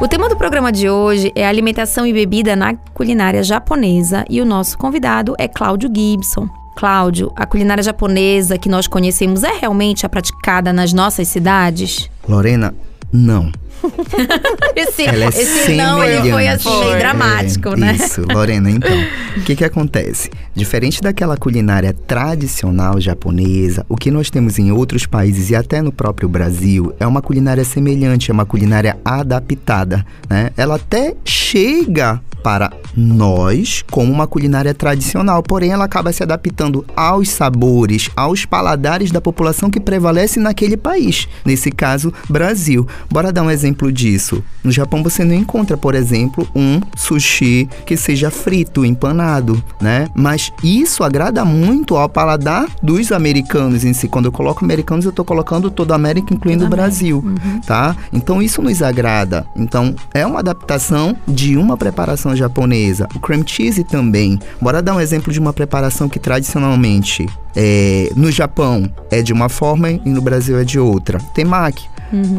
O 0.00 0.08
tema 0.08 0.26
do 0.26 0.38
programa 0.38 0.72
de 0.72 0.88
hoje 0.88 1.30
é 1.34 1.46
alimentação 1.46 2.06
e 2.06 2.14
bebida 2.14 2.56
na 2.56 2.74
culinária 2.94 3.42
japonesa 3.42 4.24
e 4.30 4.40
o 4.40 4.46
nosso 4.46 4.78
convidado 4.78 5.34
é 5.38 5.46
Cláudio 5.46 5.90
Gibson. 5.94 6.57
Cláudio, 6.78 7.32
a 7.34 7.44
culinária 7.44 7.82
japonesa 7.82 8.56
que 8.56 8.68
nós 8.68 8.86
conhecemos 8.86 9.42
é 9.42 9.50
realmente 9.50 10.06
a 10.06 10.08
praticada 10.08 10.72
nas 10.72 10.92
nossas 10.92 11.26
cidades? 11.26 12.08
Lorena, 12.28 12.72
não. 13.12 13.50
Esse, 14.74 15.04
Ela 15.04 15.24
é 15.24 15.28
esse 15.28 15.74
não 15.74 16.02
ele 16.02 16.30
foi 16.30 16.48
assim 16.48 16.80
meio 16.80 16.98
dramático, 16.98 17.68
É, 17.70 17.76
né? 17.76 17.96
Isso, 17.98 18.22
Lorena, 18.32 18.70
então. 18.70 18.96
O 19.36 19.40
que 19.42 19.56
que 19.56 19.64
acontece? 19.64 20.30
Diferente 20.54 21.00
daquela 21.00 21.36
culinária 21.36 21.92
tradicional 21.92 23.00
japonesa, 23.00 23.84
o 23.88 23.96
que 23.96 24.10
nós 24.10 24.30
temos 24.30 24.58
em 24.58 24.70
outros 24.72 25.06
países 25.06 25.50
e 25.50 25.56
até 25.56 25.82
no 25.82 25.92
próprio 25.92 26.28
Brasil 26.28 26.94
é 26.98 27.06
uma 27.06 27.22
culinária 27.22 27.64
semelhante, 27.64 28.30
é 28.30 28.34
uma 28.34 28.46
culinária 28.46 28.98
adaptada, 29.04 30.04
né? 30.28 30.50
Ela 30.56 30.76
até 30.76 31.14
chega 31.24 32.20
para 32.42 32.72
nós 32.96 33.84
como 33.90 34.12
uma 34.12 34.26
culinária 34.26 34.72
tradicional, 34.72 35.42
porém 35.42 35.70
ela 35.70 35.84
acaba 35.84 36.12
se 36.12 36.22
adaptando 36.22 36.84
aos 36.96 37.28
sabores, 37.30 38.10
aos 38.16 38.44
paladares 38.44 39.10
da 39.10 39.20
população 39.20 39.68
que 39.70 39.80
prevalece 39.80 40.38
naquele 40.40 40.76
país, 40.76 41.28
nesse 41.44 41.70
caso, 41.70 42.12
Brasil. 42.28 42.86
Bora 43.10 43.32
dar 43.32 43.42
um 43.42 43.50
exemplo 43.50 43.67
disso. 43.92 44.42
No 44.62 44.70
Japão 44.70 45.02
você 45.02 45.24
não 45.24 45.34
encontra, 45.34 45.76
por 45.76 45.94
exemplo, 45.94 46.48
um 46.54 46.80
sushi 46.96 47.68
que 47.86 47.96
seja 47.96 48.30
frito, 48.30 48.84
empanado, 48.84 49.62
né? 49.80 50.08
Mas 50.14 50.52
isso 50.62 51.04
agrada 51.04 51.44
muito 51.44 51.96
ao 51.96 52.08
paladar 52.08 52.66
dos 52.82 53.12
americanos 53.12 53.84
em 53.84 53.92
si. 53.92 54.08
Quando 54.08 54.26
eu 54.26 54.32
coloco 54.32 54.64
americanos, 54.64 55.04
eu 55.04 55.12
tô 55.12 55.24
colocando 55.24 55.70
toda 55.70 55.94
a 55.94 55.96
América, 55.96 56.34
incluindo 56.34 56.66
o 56.66 56.68
Brasil, 56.68 57.24
tá? 57.66 57.96
Então 58.12 58.42
isso 58.42 58.62
nos 58.62 58.82
agrada. 58.82 59.46
Então 59.56 59.94
é 60.12 60.26
uma 60.26 60.40
adaptação 60.40 61.16
de 61.26 61.56
uma 61.56 61.76
preparação 61.76 62.34
japonesa. 62.34 63.08
O 63.14 63.20
cream 63.20 63.46
cheese 63.46 63.84
também. 63.84 64.38
Bora 64.60 64.82
dar 64.82 64.94
um 64.94 65.00
exemplo 65.00 65.32
de 65.32 65.38
uma 65.38 65.52
preparação 65.52 66.08
que 66.08 66.18
tradicionalmente 66.18 67.26
é, 67.56 68.12
no 68.14 68.30
Japão 68.30 68.90
é 69.10 69.22
de 69.22 69.32
uma 69.32 69.48
forma 69.48 69.90
e 69.90 70.00
no 70.04 70.20
Brasil 70.20 70.58
é 70.58 70.64
de 70.64 70.78
outra. 70.78 71.18
Temaki. 71.34 71.88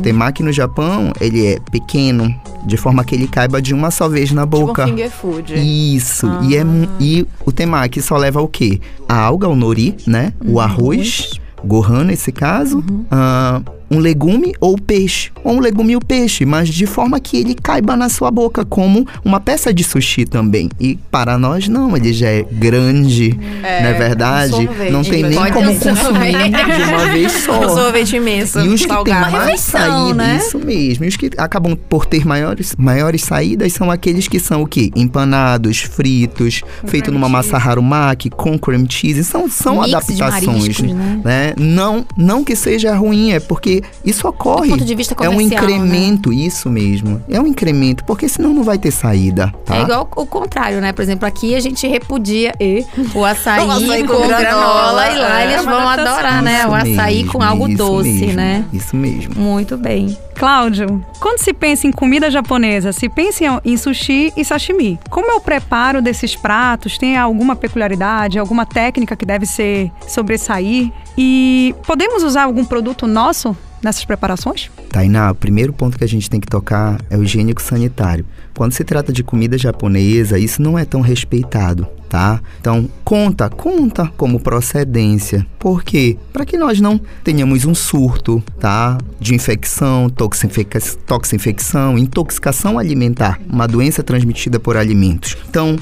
Temaki 0.01 0.41
no 0.41 0.51
Japão, 0.51 1.11
ele 1.19 1.45
é 1.45 1.59
pequeno, 1.71 2.33
de 2.65 2.77
forma 2.77 3.03
que 3.03 3.15
ele 3.15 3.27
caiba 3.27 3.61
de 3.61 3.73
uma 3.73 3.91
só 3.91 4.07
vez 4.09 4.31
na 4.31 4.43
Tipo 4.43 4.65
boca. 4.67 4.85
um 4.85 4.87
finger 4.89 5.09
food. 5.11 5.53
Isso. 5.55 6.27
E, 6.43 6.55
é, 6.55 6.63
mu- 6.63 6.87
e 6.99 7.25
o 7.45 7.51
temaki 7.51 8.01
só 8.01 8.17
leva 8.17 8.41
o 8.41 8.47
quê? 8.47 8.79
A 9.07 9.15
alga, 9.17 9.47
o 9.47 9.55
nori, 9.55 9.95
né? 10.05 10.33
O 10.45 10.59
arroz, 10.59 11.31
gohan 11.63 12.03
nesse 12.03 12.31
caso. 12.31 12.83
ah, 13.11 13.61
um 13.91 13.99
legume 13.99 14.53
ou 14.59 14.77
peixe, 14.77 15.31
ou 15.43 15.53
um 15.55 15.59
legume 15.59 15.93
e 15.93 15.95
o 15.95 15.99
peixe, 15.99 16.45
mas 16.45 16.69
de 16.69 16.85
forma 16.85 17.19
que 17.19 17.37
ele 17.37 17.55
caiba 17.55 17.95
na 17.95 18.09
sua 18.09 18.29
boca 18.31 18.63
como 18.65 19.05
uma 19.23 19.39
peça 19.39 19.73
de 19.73 19.83
sushi 19.83 20.25
também. 20.25 20.69
E 20.79 20.95
para 21.09 21.37
nós 21.37 21.67
não, 21.67 21.95
ele 21.95 22.13
já 22.13 22.27
é 22.29 22.43
grande, 22.43 23.37
É, 23.63 23.81
não 23.83 23.89
é 23.89 23.93
verdade? 23.93 24.53
um 24.55 24.91
não 24.91 25.03
tem 25.03 25.23
nem 25.23 25.33
como 25.51 25.73
consumir 25.79 26.33
de 26.77 26.83
uma 26.83 27.05
vez 27.07 27.31
só. 27.43 27.59
Um 27.65 27.69
sorvete 27.69 28.15
imenso, 28.15 28.59
E 28.59 28.67
os 28.69 28.81
que 28.85 28.87
têm 29.03 29.13
mais 29.13 29.33
refeição, 29.33 29.79
saída, 30.07 30.13
né? 30.13 30.37
isso 30.37 30.59
mesmo. 30.59 31.05
E 31.05 31.07
os 31.07 31.17
que 31.17 31.29
acabam 31.37 31.75
por 31.75 32.05
ter 32.05 32.25
maiores, 32.25 32.75
maiores 32.77 33.23
saídas 33.23 33.73
são 33.73 33.89
aqueles 33.89 34.27
que 34.27 34.39
são 34.39 34.61
o 34.63 34.67
quê? 34.67 34.91
Empanados, 34.95 35.79
fritos, 35.79 36.61
feito 36.85 37.11
numa 37.11 37.27
massa 37.29 37.57
harumaki, 37.57 38.29
com 38.29 38.57
cream 38.57 38.85
cheese. 38.89 39.23
São, 39.23 39.49
são 39.49 39.81
Mix 39.81 39.93
adaptações. 39.93 40.45
mariscos, 40.47 40.91
né? 40.93 41.21
né? 41.23 41.53
Não, 41.57 42.05
não 42.17 42.43
que 42.43 42.55
seja 42.55 42.95
ruim, 42.95 43.31
é 43.31 43.39
porque 43.39 43.78
isso 44.05 44.27
ocorre. 44.27 44.67
Do 44.69 44.73
ponto 44.77 44.85
de 44.85 44.95
vista 44.95 45.13
é 45.19 45.29
um 45.29 45.33
comercial, 45.33 45.63
né? 45.65 45.71
incremento, 45.75 46.33
isso 46.33 46.69
mesmo. 46.69 47.23
É 47.29 47.39
um 47.39 47.47
incremento, 47.47 48.03
porque 48.05 48.27
senão 48.27 48.53
não 48.53 48.63
vai 48.63 48.77
ter 48.77 48.91
saída, 48.91 49.53
tá? 49.65 49.77
É 49.77 49.81
igual 49.81 50.09
o 50.15 50.25
contrário, 50.25 50.79
né? 50.81 50.91
Por 50.93 51.01
exemplo, 51.01 51.27
aqui 51.27 51.55
a 51.55 51.59
gente 51.59 51.87
repudia 51.87 52.53
e, 52.59 52.85
o 53.13 53.23
açaí, 53.25 53.65
O 53.67 53.71
açaí 53.71 54.03
com, 54.03 54.13
com 54.15 54.27
granola, 54.27 54.39
granola, 54.41 55.11
e 55.11 55.17
lá 55.17 55.41
é. 55.41 55.45
eles 55.53 55.65
vão 55.65 55.87
adorar, 55.87 56.41
né? 56.41 56.65
O 56.67 56.73
açaí 56.73 57.17
mesmo, 57.17 57.31
com 57.31 57.43
algo 57.43 57.67
doce, 57.75 58.09
mesmo, 58.09 58.33
né? 58.33 58.65
Isso 58.73 58.95
mesmo. 58.95 59.35
Muito 59.35 59.77
bem. 59.77 60.17
Cláudio, 60.35 61.03
quando 61.19 61.39
se 61.39 61.51
pensa 61.51 61.85
em 61.85 61.91
comida 61.91 62.31
japonesa, 62.31 62.93
se 62.93 63.09
pensa 63.09 63.43
em- 63.43 63.73
em 63.73 63.75
sushi 63.77 64.31
e 64.37 64.45
sashimi. 64.45 64.97
Como 65.09 65.29
é 65.29 65.33
o 65.35 65.41
preparo 65.41 66.01
desses 66.01 66.33
pratos? 66.33 66.97
Tem 66.97 67.17
alguma 67.17 67.57
peculiaridade, 67.57 68.39
alguma 68.39 68.65
técnica 68.65 69.17
que 69.17 69.25
deve 69.25 69.45
ser 69.45 69.91
sobressair? 70.07 70.91
E 71.17 71.75
podemos 71.85 72.23
usar 72.23 72.43
algum 72.43 72.65
produto 72.65 73.07
nosso 73.07 73.55
nessas 73.81 74.05
preparações? 74.05 74.69
Tainá, 74.89 75.31
o 75.31 75.35
primeiro 75.35 75.71
ponto 75.71 75.97
que 75.97 76.03
a 76.03 76.07
gente 76.07 76.29
tem 76.29 76.39
que 76.39 76.47
tocar 76.47 76.99
é 77.09 77.17
o 77.17 77.23
higiênico 77.23 77.61
sanitário. 77.61 78.25
Quando 78.55 78.73
se 78.73 78.83
trata 78.83 79.13
de 79.13 79.23
comida 79.23 79.57
japonesa, 79.57 80.37
isso 80.37 80.61
não 80.61 80.77
é 80.77 80.83
tão 80.85 81.01
respeitado, 81.01 81.87
tá? 82.09 82.41
Então, 82.59 82.89
conta, 83.05 83.49
conta 83.49 84.11
como 84.17 84.39
procedência. 84.39 85.45
Por 85.59 85.83
quê? 85.83 86.17
Para 86.33 86.43
que 86.45 86.57
nós 86.57 86.81
não 86.81 86.99
tenhamos 87.23 87.65
um 87.65 87.75
surto, 87.75 88.43
tá? 88.59 88.97
De 89.19 89.35
infecção, 89.35 90.09
toxinfecção, 90.09 91.97
intoxicação 91.97 92.79
alimentar, 92.79 93.39
uma 93.47 93.67
doença 93.67 94.01
transmitida 94.01 94.59
por 94.59 94.75
alimentos. 94.75 95.37
Então, 95.49 95.75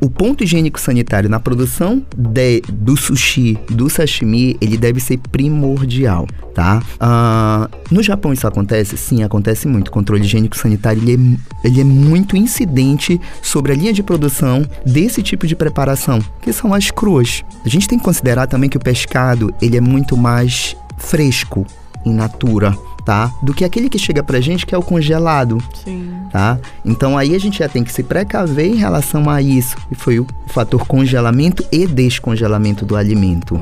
o 0.00 0.08
ponto 0.08 0.44
higiênico 0.44 0.80
sanitário 0.80 1.28
na 1.28 1.40
produção 1.40 2.02
de- 2.16 2.62
do 2.72 2.96
sushi, 2.96 3.58
do 3.68 3.88
sashimi, 3.90 4.56
ele 4.60 4.76
deve 4.76 5.00
ser 5.00 5.18
primordial, 5.30 6.26
tá? 6.54 6.80
No 7.90 8.02
Japão 8.02 8.32
isso 8.32 8.46
acontece? 8.46 8.96
Sim, 8.96 9.22
acontece 9.22 9.66
muito. 9.66 9.88
O 9.88 9.90
controle 9.90 10.22
higiênico 10.24 10.56
sanitário 10.56 11.02
ele 11.02 11.14
é, 11.64 11.66
ele 11.68 11.80
é 11.80 11.84
muito 11.84 12.36
incidente 12.36 13.20
sobre 13.42 13.72
a 13.72 13.74
linha 13.74 13.92
de 13.92 14.02
produção 14.02 14.66
desse 14.84 15.22
tipo 15.22 15.46
de 15.46 15.56
preparação, 15.56 15.71
que 16.40 16.52
são 16.52 16.72
as 16.72 16.90
cruas. 16.90 17.44
A 17.64 17.68
gente 17.68 17.88
tem 17.88 17.98
que 17.98 18.04
considerar 18.04 18.46
também 18.46 18.68
que 18.70 18.76
o 18.76 18.80
pescado 18.80 19.54
ele 19.60 19.76
é 19.76 19.80
muito 19.80 20.16
mais 20.16 20.76
fresco 20.96 21.66
in 22.04 22.14
natura, 22.14 22.76
tá? 23.04 23.32
Do 23.42 23.54
que 23.54 23.64
aquele 23.64 23.88
que 23.88 23.98
chega 23.98 24.22
pra 24.22 24.40
gente 24.40 24.66
que 24.66 24.74
é 24.74 24.78
o 24.78 24.82
congelado 24.82 25.62
Sim. 25.84 26.12
tá? 26.30 26.58
Então 26.84 27.16
aí 27.16 27.34
a 27.34 27.38
gente 27.38 27.58
já 27.58 27.68
tem 27.68 27.82
que 27.84 27.92
se 27.92 28.02
precaver 28.02 28.66
em 28.66 28.76
relação 28.76 29.28
a 29.28 29.40
isso, 29.42 29.76
e 29.90 29.94
foi 29.94 30.20
o 30.20 30.26
fator 30.48 30.86
congelamento 30.86 31.64
e 31.72 31.86
descongelamento 31.86 32.84
do 32.84 32.96
alimento. 32.96 33.60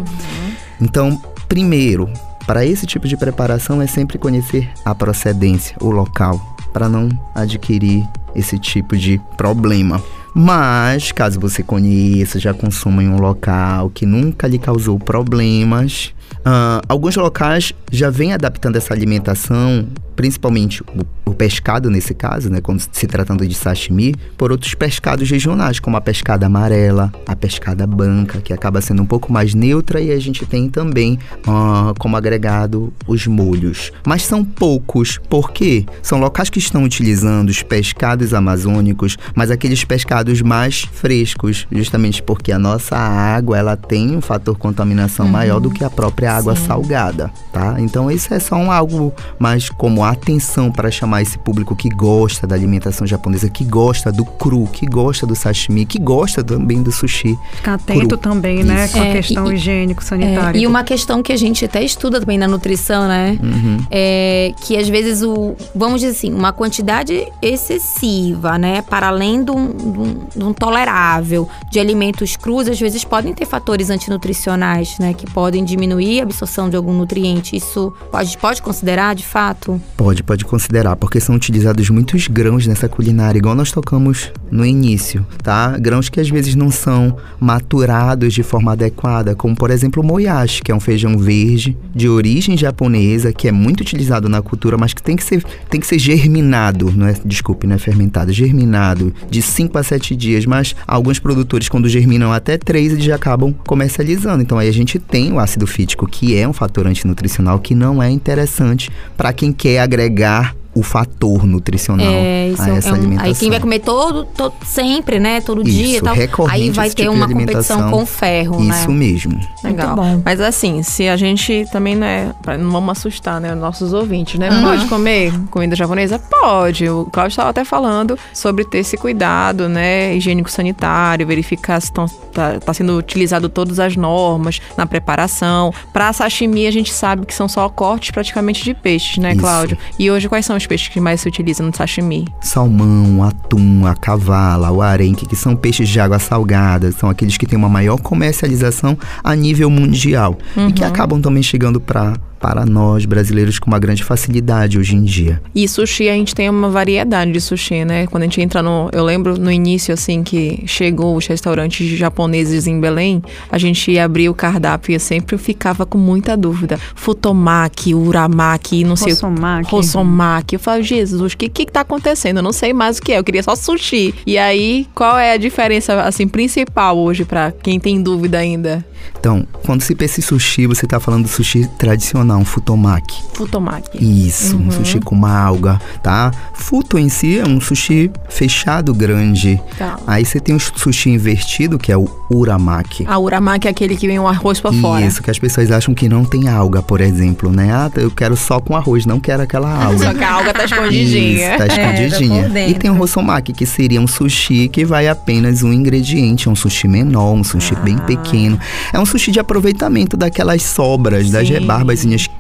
Então, 0.81 1.21
primeiro, 1.49 2.09
para 2.47 2.65
esse 2.65 2.87
tipo 2.87 3.07
de 3.07 3.17
preparação 3.17 3.81
é 3.81 3.87
sempre 3.87 4.19
conhecer 4.19 4.71
a 4.85 4.95
procedência, 4.95 5.77
o 5.81 5.91
local, 5.91 6.41
para 6.73 6.89
não 6.89 7.09
adquirir 7.35 8.09
esse 8.35 8.59
tipo 8.59 8.97
de 8.97 9.21
problema. 9.37 10.03
Mas, 10.35 11.13
caso 11.13 11.41
você 11.41 11.63
conheça, 11.63 12.39
já 12.39 12.55
consuma 12.55 13.03
em 13.03 13.09
um 13.09 13.19
local 13.19 13.91
que 13.91 14.07
nunca 14.07 14.47
lhe 14.47 14.59
causou 14.59 14.99
problemas, 14.99 16.15
ah, 16.45 16.81
alguns 16.89 17.17
locais 17.17 17.73
já 17.91 18.11
vêm 18.11 18.33
adaptando 18.33 18.77
essa 18.77 18.95
alimentação, 18.95 19.87
principalmente 20.17 20.83
o, 20.83 21.31
o 21.31 21.35
pescado 21.35 21.91
nesse 21.91 22.13
caso, 22.15 22.51
né, 22.51 22.61
quando 22.61 22.83
se 22.93 23.07
tratando 23.07 23.47
de 23.47 23.55
sashimi, 23.55 24.15
por 24.37 24.51
outros 24.51 24.75
pescados 24.75 25.31
regionais, 25.31 25.79
como 25.81 25.97
a 25.97 26.01
pescada 26.01 26.47
amarela, 26.47 27.13
a 27.27 27.37
pescada 27.37 27.87
branca, 27.87 28.41
que 28.41 28.53
acaba 28.53 28.81
sendo 28.81 29.03
um 29.03 29.07
pouco 29.07 29.33
mais 29.33 29.55
neutra, 29.55 30.01
e 30.01 30.11
a 30.11 30.19
gente 30.19 30.45
tem 30.45 30.69
também 30.69 31.19
ah, 31.47 31.93
como 31.99 32.17
agregado 32.17 32.93
os 33.07 33.27
molhos. 33.27 33.93
Mas 34.07 34.23
são 34.23 34.45
poucos, 34.45 35.19
por 35.29 35.53
quê? 35.53 35.87
São 36.03 36.19
locais 36.19 36.51
que 36.51 36.59
estão 36.59 36.85
utilizando 36.85 37.49
os 37.49 37.63
pescados 37.63 38.35
amazônicos, 38.35 39.17
mas 39.35 39.51
aqueles 39.51 39.85
pescados 39.85 40.43
mais 40.43 40.83
frescos, 40.93 41.67
justamente 41.71 42.23
porque 42.23 42.53
a 42.53 42.59
nossa 42.59 42.97
água 42.97 43.59
ela 43.59 43.77
tem 43.77 44.17
um 44.17 44.21
fator 44.21 44.59
contaminação 44.59 45.27
maior 45.29 45.61
do 45.61 45.71
que 45.71 45.85
a 45.85 45.91
própria 45.91 46.20
água 46.27 46.55
salgada, 46.57 47.31
tá? 47.53 47.77
Então 47.79 48.11
isso 48.11 48.33
é 48.35 48.39
só 48.39 48.57
um 48.57 48.71
algo 48.71 49.13
mais 49.39 49.69
como 49.69 50.05
atenção 50.05 50.71
para 50.71 50.91
chamar 50.91 51.23
esse 51.23 51.39
público 51.39 51.75
que 51.77 51.89
gosta 51.89 52.47
da 52.47 52.55
alimentação 52.55 53.07
japonesa, 53.07 53.49
que 53.49 53.65
gosta 53.65 54.11
do 54.13 54.25
cru, 54.25 54.67
que 54.67 54.87
gosta 54.87 55.27
do 55.27 55.35
sashimi, 55.35 55.85
que 55.87 55.99
gosta 55.99 56.43
também 56.43 56.83
do 56.83 56.91
sushi. 56.93 57.39
Ficar 57.53 57.75
atento 57.75 58.09
Cru. 58.09 58.17
também, 58.19 58.63
né, 58.65 58.85
Isso. 58.85 58.95
com 58.95 59.01
a 59.01 59.07
É, 59.07 59.13
questão 59.13 59.51
e- 59.53 59.55
higiênico 59.55 60.03
É, 60.03 60.05
sanitária. 60.07 60.59
e 60.59 60.67
uma 60.67 60.83
questão 60.85 61.23
que 61.23 61.33
a 61.33 61.37
gente 61.37 61.65
até 61.65 61.83
estuda 61.83 62.21
também 62.21 62.39
na 62.39 62.49
nutrição, 62.49 63.07
né? 63.09 63.39
Uhum. 63.43 63.79
É 63.91 64.53
que 64.61 64.77
às 64.77 64.89
vezes 64.89 65.23
o. 65.23 65.55
Vamos 65.75 66.01
dizer 66.01 66.13
assim, 66.13 66.33
uma 66.33 66.53
quantidade 66.53 67.27
excessiva, 67.41 68.59
né? 68.59 68.83
Para 68.83 69.09
além 69.09 69.43
de 69.45 69.51
um, 69.51 69.69
de 69.69 69.99
um- 69.99 70.17
de 70.37 70.45
um 70.45 70.53
tolerável 70.53 71.49
de 71.71 71.79
alimentos 71.79 72.37
crus, 72.37 72.69
às 72.69 72.79
vezes 72.81 73.05
podem 73.05 73.33
ter 73.35 73.47
fatores 73.47 73.91
antinutricionais, 73.91 74.99
né? 74.99 75.15
Que 75.15 75.27
podem 75.31 75.65
diminuir 75.65 76.10
a 76.19 76.25
absorção 76.25 76.69
de 76.69 76.77
algum 76.77 76.93
nutriente. 76.93 77.55
Isso 77.55 77.93
gente 78.31 78.39
pode 78.39 78.63
considerar 78.63 79.15
de 79.15 79.25
fato? 79.25 79.81
Pode, 79.97 80.23
pode 80.23 80.45
considerar, 80.45 80.95
porque 80.95 81.19
são 81.19 81.35
utilizados 81.35 81.91
muitos 81.91 82.29
grãos 82.29 82.67
nessa 82.67 82.89
culinária, 82.89 83.39
igual 83.39 83.57
nós 83.57 83.73
tocamos 83.73 84.33
no 84.51 84.65
início, 84.65 85.27
tá? 85.43 85.77
Grãos 85.79 86.09
que 86.09 86.21
às 86.21 86.31
vezes 86.31 86.55
não 86.55 86.71
são 86.71 87.17
maturados 87.41 88.33
de 88.33 88.43
forma 88.43 88.73
adequada, 88.73 89.35
como 89.35 89.57
por 89.57 89.71
exemplo 89.71 90.03
o 90.03 90.07
moyashi, 90.07 90.63
que 90.63 90.71
é 90.71 90.75
um 90.75 90.81
feijão 90.81 91.19
verde 91.19 91.77
de 91.95 92.09
origem 92.09 92.57
japonesa, 92.57 93.33
que 93.33 93.49
é 93.49 93.53
muito 93.53 93.81
utilizado 93.81 94.29
na 94.29 94.41
cultura, 94.41 94.79
mas 94.79 94.95
que 94.95 95.03
tem 95.03 95.17
que 95.17 95.25
ser, 95.25 95.43
tem 95.69 95.81
que 95.81 95.87
ser 95.87 95.99
germinado, 95.99 96.93
não 96.93 97.07
é, 97.07 97.15
desculpe, 97.25 97.67
não 97.67 97.75
é 97.75 97.79
fermentado, 97.79 98.33
germinado 98.33 99.13
de 99.29 99.43
5 99.43 99.77
a 99.77 99.83
7 99.83 100.15
dias, 100.15 100.47
mas 100.47 100.77
alguns 100.87 101.19
produtores 101.19 101.69
quando 101.69 101.89
germinam 101.89 102.33
até 102.33 102.57
3 102.57 102.93
eles 102.93 103.05
já 103.05 103.17
acabam 103.17 103.53
comercializando. 103.67 104.43
Então 104.43 104.59
aí 104.59 104.69
a 104.69 104.73
gente 104.73 104.99
tem 104.99 105.33
o 105.33 105.41
ácido 105.41 105.67
fítico, 105.67 106.00
que 106.07 106.37
é 106.37 106.47
um 106.49 106.53
fator 106.53 106.87
antinutricional 106.87 107.59
que 107.59 107.75
não 107.75 108.03
é 108.03 108.11
interessante 108.11 108.91
para 109.17 109.33
quem 109.33 109.53
quer 109.53 109.81
agregar 109.81 110.55
o 110.75 110.83
fator 110.85 111.45
nutricional 111.45 112.07
É, 112.07 112.49
isso 112.51 112.63
a 112.63 112.69
é 112.71 112.77
essa 112.77 112.91
um- 112.91 112.95
alimentação. 112.95 113.29
Aí 113.31 113.35
quem 113.35 113.51
vai 113.51 113.59
comer 113.61 113.81
todo, 113.81 114.25
todo 114.25 114.55
sempre, 114.65 115.19
né? 115.19 115.41
Todo 115.41 115.63
Isso, 115.67 115.77
dia 115.77 115.99
e 115.99 116.01
tal. 116.01 116.15
recorrente 116.15 116.55
Aí 116.63 116.71
vai 116.71 116.87
esse 116.87 116.97
ter 116.97 117.03
tipo 117.03 117.15
uma 117.15 117.27
competição 117.29 117.77
alimentação. 117.79 117.91
com 117.91 118.07
ferro, 118.07 118.63
né? 118.63 118.79
Isso 118.79 118.91
mesmo. 118.91 119.41
Legal. 119.65 119.97
bom. 119.97 120.23
Mas 120.25 120.41
assim, 120.41 120.83
se 120.83 121.09
a 121.09 121.17
gente 121.17 121.67
também 121.73 121.97
não 121.97 122.07
é. 122.07 122.33
pra- 122.43 122.57
Não 122.57 122.71
vamos 122.71 122.91
assustar, 122.99 123.41
né? 123.41 123.53
Os 123.53 123.59
nossos 123.61 123.93
ouvintes, 123.93 124.39
né? 124.39 124.49
Uhum. 124.51 124.63
Pode 124.63 124.87
comer 124.87 125.33
comida 125.51 125.75
japonesa? 125.75 126.19
Pode. 126.19 126.89
O 126.89 127.07
Cláudio 127.07 127.33
estava 127.33 127.51
até 127.51 127.65
falando 127.65 128.17
sobre 128.33 128.65
ter 128.65 128.79
esse 128.79 128.97
cuidado, 128.97 129.69
né? 129.69 130.15
Higiênico-sanitário, 130.17 131.27
verificar 131.27 131.81
se 131.81 131.87
estão, 131.89 132.07
tá, 132.33 132.59
tá 132.61 132.73
sendo 132.75 132.97
utilizado 132.97 133.49
todas 133.49 133.79
as 133.79 133.97
normas 133.97 134.61
na 134.77 134.87
preparação. 134.87 135.73
Pra 135.93 136.13
sashimi, 136.13 136.67
a 136.67 136.71
gente 136.71 136.93
sabe 136.93 137.27
que 137.27 137.35
são 137.35 137.49
só 137.49 137.69
cortes 137.69 138.11
praticamente 138.11 138.63
de 138.65 138.75
peixes, 138.75 139.19
né, 139.19 139.33
Isso. 139.33 139.41
Cláudio? 139.41 139.79
E 139.99 140.11
hoje, 140.11 140.29
quais 140.29 140.45
são 140.47 140.57
os 140.57 140.67
peixes 140.71 140.87
que 140.89 141.01
mais 141.01 141.21
se 141.21 141.27
utilizam 141.29 141.67
no 141.67 141.77
sashimi? 141.77 142.27
Salmão, 142.41 143.25
atum, 143.25 143.85
a 143.87 143.95
cavala, 143.97 144.71
o 144.71 144.81
arenque, 144.81 145.27
que 145.27 145.35
são 145.35 145.57
peixes 145.57 145.89
de 145.89 145.99
água 145.99 146.21
salgada, 146.21 146.93
são 146.93 147.11
aqueles 147.11 147.37
que 147.37 147.45
têm 147.45 147.59
uma 147.59 147.69
maior 147.69 147.99
comercialização 148.01 148.97
a 149.25 149.35
nível 149.35 149.69
mundial 149.69 150.39
e 150.57 150.61
Uhum. 150.61 150.71
que 150.71 150.85
acabam 150.85 151.21
também 151.21 151.43
chegando 151.43 151.81
para 151.81 152.15
para 152.41 152.65
nós 152.65 153.05
brasileiros 153.05 153.59
com 153.59 153.71
uma 153.71 153.79
grande 153.79 154.03
facilidade 154.03 154.79
hoje 154.79 154.97
em 154.97 155.05
dia. 155.05 155.41
E 155.55 155.69
sushi, 155.69 156.09
a 156.09 156.15
gente 156.15 156.35
tem 156.35 156.49
uma 156.49 156.71
variedade 156.71 157.31
de 157.31 157.41
sushi, 157.41 157.85
né? 157.85 158.07
Quando 158.07 158.23
a 158.23 158.27
gente 158.27 158.41
entra 158.41 158.63
no. 158.63 158.89
Eu 158.93 159.05
lembro 159.05 159.39
no 159.39 159.53
início, 159.53 159.93
assim, 159.93 160.23
que 160.23 160.65
chegou 160.67 161.15
os 161.17 161.27
restaurantes 161.27 161.87
japoneses 161.87 162.67
em 162.67 162.81
Belém, 162.81 163.23
a 163.53 163.59
gente 163.59 163.91
ia 163.91 164.05
abrir 164.05 164.31
o 164.31 164.35
cardápio 164.35 164.93
e 164.93 164.95
eu 164.95 165.01
sempre 165.01 165.37
ficava 165.37 165.85
com 165.85 165.99
muita 165.99 166.37
dúvida. 166.37 166.81
Futomaki, 166.95 167.95
uramaki, 167.95 168.85
não 168.85 168.97
sei 168.97 169.13
o 169.13 169.15
Rossomaki. 169.15 169.71
Rossomaki. 169.71 170.57
Eu 170.57 170.61
falo, 170.61 170.83
Jesus, 170.83 171.35
o 171.35 171.37
que, 171.37 171.49
que 171.49 171.67
tá 171.67 171.83
acontecendo? 171.83 172.39
Eu 172.39 172.43
não 172.43 172.53
sei 172.53 172.73
mais 172.73 172.99
o 172.99 173.03
que 173.03 173.13
é, 173.13 173.19
eu 173.19 173.25
queria 173.25 173.43
só 173.43 173.55
sushi. 173.55 174.15
E 174.27 174.39
aí, 174.39 174.87
qual 174.95 175.19
é 175.19 175.33
a 175.33 175.37
diferença, 175.37 176.01
assim, 176.03 176.27
principal 176.27 176.99
hoje 176.99 177.25
pra 177.25 177.53
quem 177.53 177.79
tem 177.79 178.03
dúvida 178.03 178.39
ainda? 178.39 178.85
Então, 179.19 179.47
quando 179.67 179.83
se 179.83 179.95
pensa 179.95 180.21
em 180.21 180.23
sushi, 180.23 180.67
você 180.67 180.87
está 180.87 180.99
falando 180.99 181.25
do 181.25 181.29
sushi 181.29 181.69
tradicional 181.79 182.30
um 182.37 182.45
futomaki. 182.45 183.23
Futomaki. 183.35 183.99
Isso, 184.27 184.57
um 184.57 184.71
sushi 184.71 185.01
com 185.01 185.15
uma 185.15 185.37
alga, 185.39 185.81
tá? 186.03 186.31
Futo 186.55 186.99
em 186.99 187.09
si 187.09 187.39
é 187.39 187.47
um 187.47 187.61
sushi 187.61 188.11
fechado 188.29 188.93
grande. 188.95 189.61
Tá. 189.79 189.99
Aí 190.07 190.25
você 190.25 190.39
tem 190.41 190.55
o 190.55 190.61
sushi 190.61 191.11
invertido, 191.11 191.79
que 191.79 191.91
é 191.91 191.97
o 191.97 192.09
uramaki. 192.31 193.05
A 193.07 193.19
uramaki 193.19 193.67
é 193.67 193.71
aquele 193.71 193.97
que 193.97 194.07
vem 194.07 194.19
o 194.19 194.27
arroz 194.29 194.61
pra 194.61 194.73
fora. 194.73 195.05
Isso, 195.05 195.23
que 195.23 195.31
as 195.31 195.39
pessoas 195.39 195.71
acham 195.71 195.95
que 195.95 196.09
não 196.09 196.25
tem 196.25 196.49
alga, 196.49 196.83
por 196.83 197.01
exemplo, 197.01 197.51
né? 197.51 197.71
Ah, 197.73 197.91
eu 197.97 198.11
quero 198.11 198.37
só 198.37 198.61
com 198.61 198.77
arroz, 198.77 199.07
não 199.07 199.19
quero 199.21 199.43
aquela 199.43 199.71
alga. 199.85 199.99
Só 200.07 200.15
que 200.15 200.25
a 200.25 200.33
alga 200.33 200.53
tá 200.53 200.65
escondidinha. 200.65 201.49
Isso, 201.51 201.59
tá 201.59 201.67
escondidinha. 201.67 202.43
por 202.43 202.51
dentro. 202.51 202.71
e 202.71 202.75
tem 202.79 202.91
o 202.91 202.95
rossomaki, 202.95 203.53
que 203.53 203.67
seria 203.67 204.01
um 204.01 204.07
sushi 204.07 204.69
que 204.69 204.85
vai 204.85 205.09
apenas 205.09 205.63
um 205.63 205.73
ingrediente, 205.73 206.49
é 206.49 206.51
um 206.51 206.57
sushi 206.57 206.87
menor, 206.89 207.33
um 207.33 207.45
sushi 207.45 207.75
bem 207.77 207.97
Ah. 207.99 208.03
pequeno. 208.05 208.59
É 208.93 208.99
um 209.01 209.05
sushi 209.07 209.31
de 209.33 209.41
aproveitamento 209.41 210.17
daquelas 210.17 210.63
sobras, 210.63 211.31
das 211.31 211.49
Sim. 211.49 211.55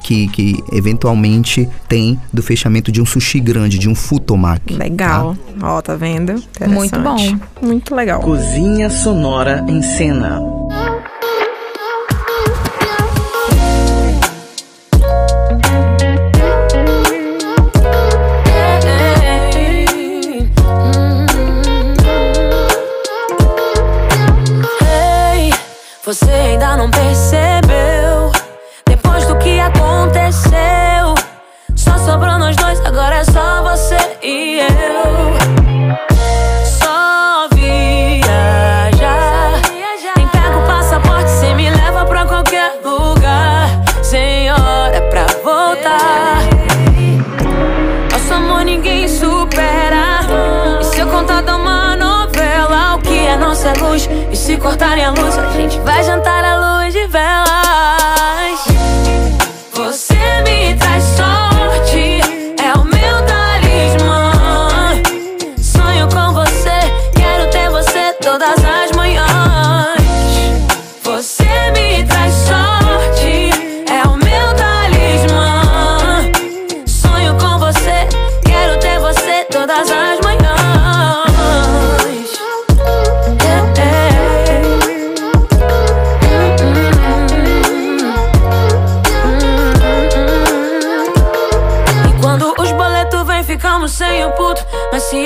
Que, 0.03 0.29
que 0.29 0.63
eventualmente 0.73 1.69
tem 1.89 2.19
do 2.33 2.43
fechamento 2.43 2.91
de 2.91 3.01
um 3.01 3.07
sushi 3.07 3.41
grande, 3.41 3.79
de 3.79 3.89
um 3.89 3.95
futomaki. 3.95 4.75
Legal. 4.75 5.37
Ó, 5.63 5.81
tá 5.81 5.95
vendo? 5.95 6.33
Muito 6.67 6.97
Interessante. 6.97 7.39
Muito 7.63 7.95
legal. 7.95 8.21
Cozinha 8.21 8.91
Sonora 8.91 9.65
em 9.69 9.83
Cena. 9.83 10.41
Ei, 25.33 25.51
você 26.05 26.40
cortarem 54.61 55.05
a 55.05 55.11
luz, 55.11 55.37
a 55.37 55.51
gente 55.53 55.81
vai 55.81 56.03
jantar 56.05 56.45
à 56.45 56.55
luz 56.57 56.60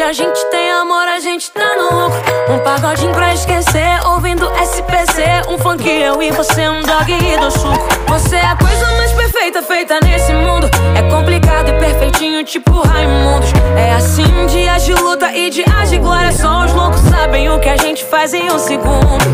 a 0.02 0.12
gente 0.12 0.44
tem 0.46 0.70
amor, 0.72 1.06
a 1.08 1.20
gente 1.20 1.50
tá 1.50 1.76
no 1.76 1.84
lucro. 1.84 2.20
Um 2.48 2.58
pagodinho 2.60 3.12
pra 3.12 3.34
esquecer, 3.34 4.00
ouvindo 4.06 4.50
SPC. 4.62 5.22
Um 5.48 5.58
funk 5.58 5.88
eu 5.88 6.22
e 6.22 6.30
você, 6.30 6.68
um 6.68 6.82
dog 6.82 7.12
e 7.12 7.36
do 7.38 7.50
suco. 7.50 7.88
Você 8.08 8.36
é 8.36 8.46
a 8.46 8.56
coisa 8.56 8.92
mais 8.96 9.12
perfeita 9.12 9.62
feita 9.62 9.98
nesse 10.04 10.32
mundo. 10.32 10.68
É 10.96 11.02
complicado 11.10 11.68
e 11.68 11.72
perfeitinho, 11.78 12.44
tipo 12.44 12.72
Raimundos. 12.80 13.50
É 13.76 13.92
assim, 13.92 14.46
dias 14.46 14.84
de 14.84 14.94
luta 14.94 15.32
e 15.32 15.50
dias 15.50 15.90
de 15.90 15.98
glória. 15.98 16.32
Só 16.32 16.64
os 16.64 16.72
loucos 16.72 17.00
sabem 17.00 17.50
o 17.50 17.58
que 17.60 17.68
a 17.68 17.76
gente 17.76 18.04
faz 18.04 18.34
em 18.34 18.50
um 18.50 18.58
segundo. 18.58 19.24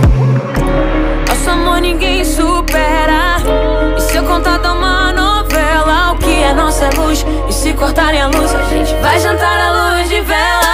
Nosso 1.28 1.50
amor 1.50 1.80
ninguém 1.80 2.24
supera. 2.24 3.36
E 3.96 4.00
se 4.00 4.16
eu 4.16 4.24
contar 4.24 4.58
dar 4.58 4.72
uma 4.72 5.10
que 5.10 5.29
nossa 6.54 6.88
luz? 6.96 7.24
E 7.48 7.52
se 7.52 7.72
cortarem 7.74 8.20
a 8.20 8.26
luz, 8.26 8.54
a 8.54 8.62
gente 8.64 8.94
vai 8.96 9.18
jantar 9.20 9.58
à 9.58 9.96
luz 9.96 10.08
de 10.08 10.20
velas. 10.20 10.69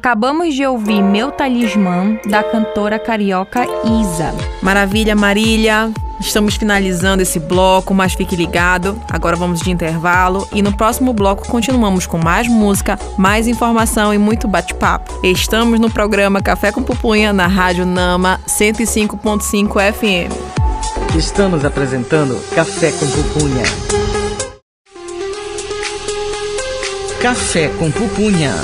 Acabamos 0.00 0.54
de 0.54 0.64
ouvir 0.64 1.02
Meu 1.02 1.30
Talismã, 1.30 2.16
da 2.26 2.42
cantora 2.42 2.98
carioca 2.98 3.66
Isa. 4.00 4.34
Maravilha, 4.62 5.14
Marília. 5.14 5.92
Estamos 6.18 6.54
finalizando 6.54 7.22
esse 7.22 7.38
bloco, 7.38 7.92
mas 7.92 8.14
fique 8.14 8.34
ligado. 8.34 8.98
Agora 9.10 9.36
vamos 9.36 9.60
de 9.60 9.70
intervalo 9.70 10.48
e 10.54 10.62
no 10.62 10.74
próximo 10.74 11.12
bloco 11.12 11.46
continuamos 11.46 12.06
com 12.06 12.16
mais 12.16 12.48
música, 12.48 12.98
mais 13.18 13.46
informação 13.46 14.14
e 14.14 14.16
muito 14.16 14.48
bate-papo. 14.48 15.20
Estamos 15.22 15.78
no 15.78 15.90
programa 15.90 16.40
Café 16.40 16.72
com 16.72 16.82
Pupunha 16.82 17.30
na 17.30 17.46
Rádio 17.46 17.84
Nama 17.84 18.40
105.5 18.48 19.92
FM. 19.92 21.14
Estamos 21.14 21.62
apresentando 21.62 22.40
Café 22.54 22.90
com 22.92 23.06
Pupunha. 23.06 23.64
Café 27.20 27.68
com 27.78 27.90
Pupunha. 27.90 28.54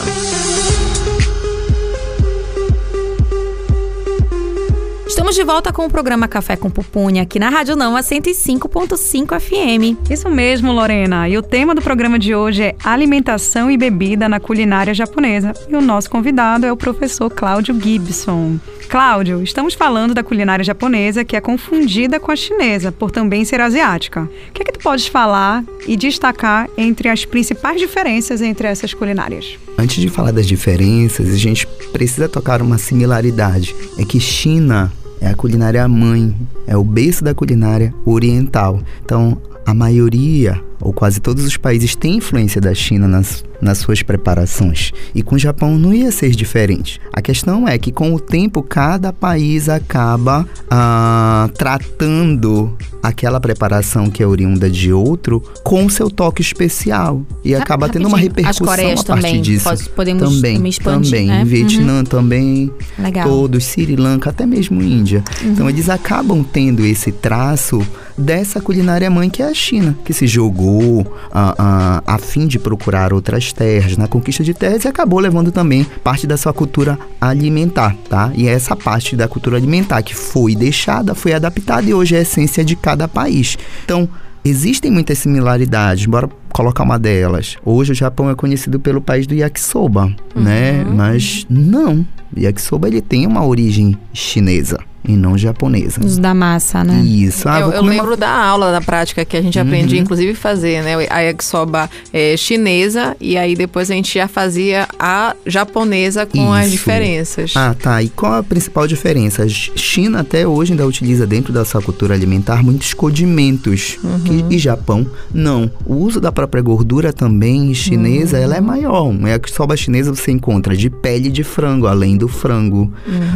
Estamos 5.27 5.45
de 5.45 5.45
volta 5.45 5.73
com 5.73 5.85
o 5.85 5.91
programa 5.91 6.29
Café 6.29 6.55
com 6.55 6.71
Pupunha 6.71 7.23
aqui 7.23 7.41
na 7.41 7.49
Rádio 7.49 7.75
Nama 7.75 7.99
105.5 7.99 9.41
FM. 9.41 10.09
Isso 10.09 10.31
mesmo, 10.31 10.71
Lorena. 10.71 11.29
E 11.29 11.37
o 11.37 11.43
tema 11.43 11.75
do 11.75 11.83
programa 11.83 12.17
de 12.17 12.33
hoje 12.33 12.63
é 12.63 12.77
alimentação 12.85 13.69
e 13.69 13.77
bebida 13.77 14.29
na 14.29 14.39
culinária 14.39 14.95
japonesa. 14.95 15.53
E 15.69 15.75
o 15.75 15.81
nosso 15.81 16.09
convidado 16.09 16.65
é 16.65 16.71
o 16.71 16.77
professor 16.77 17.29
Cláudio 17.29 17.77
Gibson. 17.81 18.61
Cláudio, 18.89 19.43
estamos 19.43 19.75
falando 19.75 20.15
da 20.15 20.23
culinária 20.23 20.65
japonesa 20.65 21.25
que 21.25 21.35
é 21.35 21.41
confundida 21.41 22.21
com 22.21 22.31
a 22.31 22.37
chinesa, 22.37 22.93
por 22.93 23.11
também 23.11 23.45
ser 23.45 23.61
asiática. 23.61 24.31
O 24.49 24.53
que 24.53 24.63
é 24.63 24.65
que 24.65 24.73
tu 24.75 24.79
podes 24.79 25.09
falar 25.09 25.65
e 25.89 25.97
destacar 25.97 26.71
entre 26.79 27.09
as 27.09 27.25
principais 27.25 27.81
diferenças 27.81 28.41
entre 28.41 28.69
essas 28.69 28.95
culinárias? 28.95 29.59
Antes 29.77 29.97
de 29.97 30.09
falar 30.09 30.31
das 30.31 30.47
diferenças, 30.47 31.35
a 31.35 31.37
gente 31.37 31.67
precisa 31.93 32.29
tocar 32.29 32.63
uma 32.63 32.79
similaridade. 32.79 33.75
É 33.99 34.05
que 34.05 34.21
China 34.21 34.93
é 35.21 35.29
a 35.29 35.35
culinária 35.35 35.87
mãe, 35.89 36.35
é 36.67 36.77
o 36.77 36.85
berço 36.85 37.25
da 37.25 37.35
culinária 37.35 37.93
oriental. 38.05 38.81
Então, 39.05 39.37
a 39.65 39.75
maioria, 39.75 40.61
ou 40.81 40.93
quase 40.93 41.21
todos 41.21 41.45
os 41.45 41.57
países, 41.57 41.95
têm 41.95 42.17
influência 42.17 42.61
da 42.61 42.75
China 42.75 43.09
nas, 43.09 43.45
nas 43.61 43.79
suas 43.79 44.03
preparações. 44.03 44.93
E 45.15 45.23
com 45.23 45.35
o 45.35 45.39
Japão 45.39 45.79
não 45.79 45.93
ia 45.93 46.11
ser 46.13 46.31
diferente. 46.31 47.01
A 47.13 47.23
questão 47.23 47.67
é 47.67 47.79
que, 47.79 47.91
com 47.93 48.15
o 48.15 48.21
tempo, 48.21 48.63
cada 48.63 49.13
país 49.13 49.69
acaba 49.69 50.47
ah, 50.71 51.49
tratando 51.57 52.77
aquela 53.03 53.39
preparação 53.41 54.11
que 54.11 54.23
é 54.23 54.27
oriunda 54.27 54.69
de 54.69 54.93
outro 54.93 55.41
com 55.63 55.89
seu 55.89 56.11
toque 56.11 56.43
especial. 56.43 57.23
E 57.45 57.55
acaba 57.55 57.89
tendo 57.89 58.09
uma 58.09 58.17
rapidinho, 58.19 58.49
as 58.49 58.59
repercussão 58.59 58.67
Coreias 58.67 59.01
a 59.01 59.05
partir 59.05 59.23
também, 59.27 59.43
disso. 59.43 59.65
pode- 59.65 59.89
podemos 59.91 60.23
também, 60.37 60.69
expandir, 60.69 61.11
também. 61.13 61.27
né? 61.29 61.45
Vietnã 61.45 62.05
também, 62.05 62.71
Legal. 62.99 63.29
todos, 63.29 63.65
Sri 63.65 63.95
Lanka, 63.97 64.31
até 64.31 64.45
mesmo 64.45 64.83
Índia. 64.83 65.23
Uhum. 65.43 65.53
Então 65.53 65.69
eles 65.71 65.89
acabam 65.89 66.43
tendo 66.45 66.85
esse 66.85 67.13
traço 67.13 67.81
dessa 68.17 68.61
culinária 68.61 69.11
mãe 69.11 69.29
que 69.29 69.43
é 69.43 69.49
a 69.49 69.55
China, 69.55 69.97
que 70.05 70.13
se 70.13 70.27
jogou 70.27 71.07
a, 71.31 72.03
a, 72.07 72.15
a 72.15 72.19
fim 72.19 72.47
de 72.47 72.59
procurar 72.59 73.13
outras 73.13 73.53
terras, 73.53 73.97
na 73.97 74.09
conquista 74.09 74.43
de 74.43 74.55
terras 74.55 74.85
e 74.85 74.89
acabou 74.89 75.19
levando 75.19 75.53
também 75.53 75.85
parte 76.03 76.27
da 76.27 76.37
sua 76.37 76.53
cultura 76.53 76.99
alimentar, 77.21 77.95
tá? 78.09 78.33
E 78.35 78.49
essa 78.49 78.75
parte 78.75 79.17
da 79.17 79.29
cultura 79.29 79.57
alimentar 79.57 80.03
que 80.03 80.15
foi 80.15 80.55
deixada, 80.55 81.15
foi 81.15 81.33
adaptada 81.33 81.89
e 81.89 81.95
hoje 81.95 82.15
é 82.15 82.19
a 82.19 82.23
essência 82.23 82.65
de 82.65 82.77
cada 82.77 83.07
país. 83.07 83.57
Então, 83.85 84.09
Existem 84.49 84.93
muitas 84.93 85.19
similaridades, 85.19 86.07
bora 86.07 86.31
colocar 86.53 86.85
uma 86.85 87.01
delas. 87.01 87.57
Hoje 87.65 87.91
o 87.91 87.95
Japão 87.97 88.31
é 88.31 88.35
conhecido 88.37 88.79
pelo 88.79 89.01
país 89.01 89.27
do 89.27 89.35
yakisoba, 89.35 90.15
né? 90.37 90.85
Mas 90.85 91.45
não, 91.51 92.07
o 92.33 92.39
yakisoba 92.39 92.87
ele 92.87 93.01
tem 93.01 93.27
uma 93.27 93.45
origem 93.45 93.99
chinesa 94.13 94.79
e 95.09 95.13
não 95.17 95.37
japonesa. 95.39 96.01
Os 96.05 96.19
da 96.19 96.35
massa, 96.35 96.83
né? 96.85 97.01
Isso. 97.03 97.49
Ah, 97.49 97.61
eu 97.61 97.67
eu 97.67 97.79
comer 97.81 97.81
uma- 97.81 98.03
lembro 98.03 98.17
da 98.17 98.31
aula 98.31 98.73
da 98.73 98.81
prática 98.81 99.25
que 99.25 99.37
a 99.37 99.43
gente 99.43 99.59
aprendia, 99.59 100.01
inclusive, 100.01 100.35
fazer, 100.35 100.83
né? 100.83 100.95
A 101.11 101.21
yakisoba 101.21 101.89
é, 102.13 102.37
chinesa 102.37 103.17
e 103.21 103.37
aí 103.37 103.55
depois 103.55 103.91
a 103.91 103.95
gente 103.95 104.15
já 104.15 104.27
fazia 104.29 104.89
a 104.99 105.35
japonesa 105.47 106.25
com 106.27 106.53
as 106.53 106.67
Isso. 106.67 106.77
diferenças. 106.77 107.53
Ah, 107.57 107.75
tá. 107.79 108.03
E 108.03 108.09
qual 108.09 108.35
a 108.35 108.43
principal 108.43 108.87
diferença? 108.87 109.43
A 109.43 109.49
China 109.49 110.21
até 110.21 110.47
hoje 110.47 110.73
ainda 110.73 110.87
utiliza 110.87 111.27
dentro 111.27 111.53
da 111.53 111.65
sua 111.65 111.83
cultura 111.83 112.15
alimentar 112.15 112.63
muitos 112.63 112.95
condimentos. 112.95 113.99
que- 114.25 114.45
e 114.55 114.59
Japão, 114.59 115.07
não. 115.33 115.71
O 115.85 115.95
uso 115.97 116.21
da 116.21 116.31
própria 116.33 116.63
gordura 116.63 117.13
também 117.13 117.73
chinesa, 117.75 118.39
ela 118.39 118.57
é 118.57 118.61
maior. 118.61 119.13
É 119.27 119.35
a 119.35 119.41
soba 119.47 119.77
chinesa 119.77 120.15
você 120.15 120.31
encontra 120.31 120.77
de 120.77 120.89
pele 120.89 121.31
de 121.31 121.43
frango, 121.45 121.87
além 121.87 122.17
do 122.17 122.29
frango. 122.29 122.93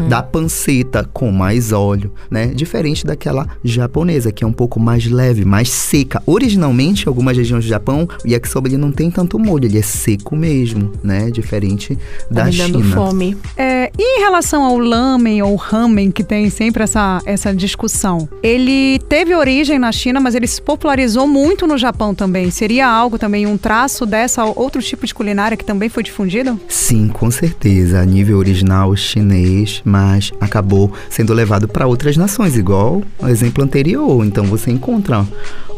Da 0.09 0.23
panceta, 0.23 1.09
com 1.13 1.31
mais 1.31 1.60
óleo, 1.73 2.13
né? 2.31 2.47
Diferente 2.47 3.05
daquela 3.05 3.47
japonesa, 3.63 4.33
que 4.33 4.43
é 4.43 4.47
um 4.47 4.53
pouco 4.53 4.81
mais 4.81 5.07
leve, 5.07 5.45
mais 5.45 5.69
seca. 5.69 6.23
Originalmente, 6.27 7.05
em 7.05 7.09
algumas 7.09 7.37
regiões 7.37 7.65
do 7.65 7.69
Japão, 7.69 8.09
o 8.25 8.29
yakisoba 8.29 8.69
ele 8.69 8.77
não 8.77 8.91
tem 8.91 9.11
tanto 9.11 9.39
molho, 9.39 9.67
ele 9.67 9.79
é 9.79 9.83
seco 9.83 10.35
mesmo, 10.35 10.93
né? 11.03 11.31
Diferente 11.31 11.97
tá 11.97 12.01
da 12.31 12.45
me 12.45 12.57
dando 12.57 12.83
China. 12.83 12.95
fome. 12.95 13.37
É, 13.57 13.91
e 13.99 14.19
em 14.19 14.21
relação 14.21 14.65
ao 14.65 14.79
lamen 14.79 15.43
ou 15.43 15.55
ramen, 15.57 16.11
que 16.11 16.25
tem 16.25 16.49
sempre 16.51 16.83
essa, 16.83 17.21
essa 17.25 17.55
discussão, 17.55 18.29
ele 18.43 18.99
teve 19.09 19.35
origem 19.35 19.79
na 19.79 19.93
China, 19.93 20.21
mas 20.21 20.35
ele 20.35 20.47
se 20.47 20.63
popularizou 20.63 21.27
muito 21.27 21.67
no 21.67 21.77
Japão 21.77 22.15
também. 22.15 22.51
Seria 22.51 22.89
algo 22.89 23.19
também, 23.19 23.47
um 23.47 23.57
traço 23.57 24.07
dessa 24.07 24.45
outro 24.45 24.81
tipo 24.83 25.07
de 25.07 25.15
culinária 25.15 25.57
que 25.57 25.65
também 25.65 25.89
foi 25.89 26.03
difundido? 26.03 26.59
Sim, 26.69 27.09
com 27.09 27.31
certeza. 27.31 28.01
A 28.01 28.05
nível 28.05 28.39
original 28.39 28.95
chinês, 28.97 29.83
mas 29.85 30.33
acabou 30.41 30.93
sendo 31.09 31.33
levado 31.33 31.50
para 31.69 31.87
outras 31.87 32.17
nações, 32.17 32.57
igual 32.57 33.03
o 33.19 33.29
exemplo 33.29 33.65
anterior. 33.65 34.25
Então 34.25 34.45
você 34.45 34.71
encontra 34.71 35.27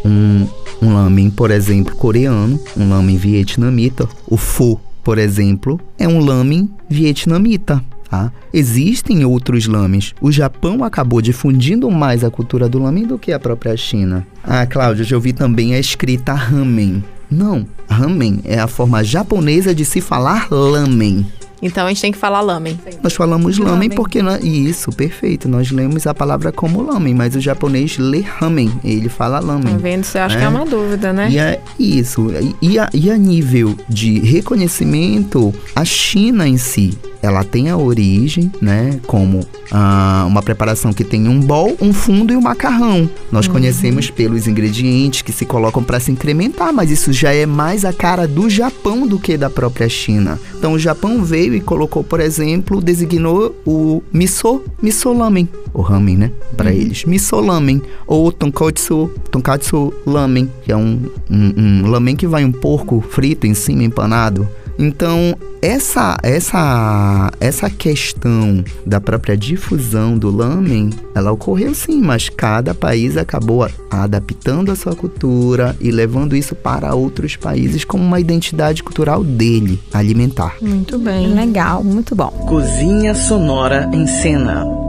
um, 0.05 0.47
um 0.81 0.95
lamen, 0.95 1.31
por 1.31 1.51
exemplo, 1.51 1.95
coreano, 1.97 2.59
um 2.77 2.89
lamen 2.89 3.17
vietnamita. 3.17 4.09
O 4.27 4.37
pho, 4.37 4.81
por 5.03 5.19
exemplo, 5.19 5.81
é 5.99 6.07
um 6.09 6.25
lamen 6.25 6.71
vietnamita. 6.89 7.83
Tá? 8.09 8.31
Existem 8.53 9.25
outros 9.25 9.67
lames. 9.67 10.15
O 10.21 10.31
Japão 10.31 10.85
acabou 10.85 11.23
difundindo 11.23 11.91
mais 11.91 12.23
a 12.23 12.31
cultura 12.31 12.69
do 12.69 12.79
lamen 12.79 13.07
do 13.07 13.19
que 13.19 13.33
a 13.33 13.41
própria 13.41 13.75
China. 13.75 14.27
Ah, 14.45 14.67
Cláudio, 14.67 15.03
já 15.03 15.17
ouvi 15.17 15.33
também 15.33 15.75
a 15.75 15.79
escrita 15.79 16.35
ramen. 16.35 17.03
Não, 17.31 17.67
ramen 17.89 18.41
é 18.45 18.59
a 18.59 18.67
forma 18.67 19.03
japonesa 19.03 19.75
de 19.75 19.87
se 19.87 20.03
falar 20.03 20.49
lamen. 20.51 21.27
Então 21.63 21.87
a 21.87 21.89
gente 21.89 22.01
tem 22.03 22.11
que 22.13 22.19
falar 22.19 22.41
lamen. 22.41 22.79
Nós 23.03 23.15
falamos 23.15 23.57
lamen, 23.57 23.73
Lamen. 23.75 23.91
porque 23.91 24.21
nó- 24.21 24.37
isso, 24.37 24.91
perfeito. 24.91 25.49
Nós 25.49 25.71
lemos 25.71 26.07
a 26.09 26.13
palavra 26.13 26.51
como 26.51 26.83
lamen, 26.83 27.15
mas 27.15 27.37
o 27.37 27.41
japonês 27.41 27.97
lê 27.99 28.21
ramen, 28.21 28.73
ele 28.85 29.09
fala 29.09 29.41
Tá 29.41 29.47
lamen. 29.47 29.77
vendo? 29.77 30.03
Você 30.05 30.19
acha 30.19 30.37
É. 30.37 30.39
que 30.41 30.45
é 30.45 30.49
uma 30.49 30.67
dúvida, 30.67 31.13
né? 31.13 31.29
E 31.31 31.39
a, 31.39 31.59
isso. 31.79 32.27
E 32.61 32.79
a, 32.79 32.91
e 32.93 33.11
a 33.11 33.17
nível 33.17 33.77
de 33.89 34.19
reconhecimento, 34.21 35.55
a 35.75 35.85
China 35.85 36.47
em 36.49 36.57
si, 36.57 36.93
ela 37.23 37.45
tem 37.45 37.71
a 37.71 37.77
origem, 37.77 38.51
né? 38.61 38.99
Como 39.07 39.47
ah, 39.71 40.25
uma 40.27 40.43
preparação 40.43 40.93
que 40.93 41.05
tem 41.05 41.29
um 41.29 41.41
bol, 41.41 41.77
um 41.81 41.93
fundo 41.93 42.33
e 42.33 42.37
um 42.37 42.41
macarrão. 42.41 43.09
Nós 43.31 43.47
conhecemos 43.47 44.11
pelos 44.11 44.47
ingredientes 44.49 45.23
que 45.23 45.31
se 45.33 45.47
colocam 45.47 45.83
para 45.85 46.01
se 46.01 46.11
incrementar, 46.11 46.73
mas 46.73 46.91
isso 46.91 47.13
já 47.13 47.33
é 47.33 47.47
mais 47.47 47.85
a 47.85 47.93
cara 47.93 48.27
do 48.27 48.51
Japão 48.51 49.07
do 49.07 49.19
que 49.21 49.37
da 49.37 49.49
própria 49.49 49.89
China. 49.89 50.39
Então 50.59 50.73
o 50.73 50.79
Japão 50.79 51.23
veio 51.25 51.52
e 51.55 51.61
colocou, 51.61 52.03
por 52.03 52.21
exemplo, 52.21 52.81
designou 52.81 53.55
o 53.67 54.03
miso, 54.13 54.63
miso 54.81 55.13
lamen, 55.13 55.49
o 55.73 55.81
ramen, 55.81 56.17
né? 56.17 56.31
Para 56.57 56.73
eles, 56.73 57.05
miso 57.05 57.41
lamen 57.41 57.81
ou 58.07 58.31
tonkatsu, 58.33 59.11
tonkatsu 59.31 59.93
lamen, 60.07 60.51
que 60.65 60.73
é 60.73 60.77
um, 60.77 61.01
um, 61.31 61.53
um 61.57 61.91
lamen 61.91 62.17
que 62.17 62.27
vai 62.27 62.45
um 62.45 62.53
porco 62.53 63.01
frito 63.01 63.47
em 63.47 63.55
cima, 63.55 63.83
empanado. 63.83 64.49
Então, 64.83 65.37
essa, 65.63 66.17
essa, 66.25 67.31
essa 67.39 67.71
questão 67.71 68.65
da 68.85 69.01
própria 69.01 69.37
difusão 69.37 70.19
do 70.19 70.29
lamen, 70.29 70.91
ela 71.15 71.31
ocorreu 71.31 71.73
sim, 71.73 72.03
mas 72.03 72.29
cada 72.29 72.75
país 72.75 73.17
acabou 73.17 73.65
adaptando 73.89 74.73
a 74.73 74.75
sua 74.75 74.97
cultura 74.97 75.77
e 75.81 75.93
levando 75.93 76.35
isso 76.35 76.57
para 76.57 76.97
outros 76.97 77.37
países 77.37 77.85
como 77.85 78.03
uma 78.03 78.19
identidade 78.19 78.83
cultural 78.83 79.23
dele, 79.23 79.81
alimentar. 79.93 80.57
Muito 80.61 80.99
bem. 80.99 81.33
Legal, 81.33 81.85
muito 81.85 82.17
bom. 82.17 82.31
Cozinha 82.49 83.15
Sonora 83.15 83.89
em 83.93 84.05
Cena.「 84.05 84.82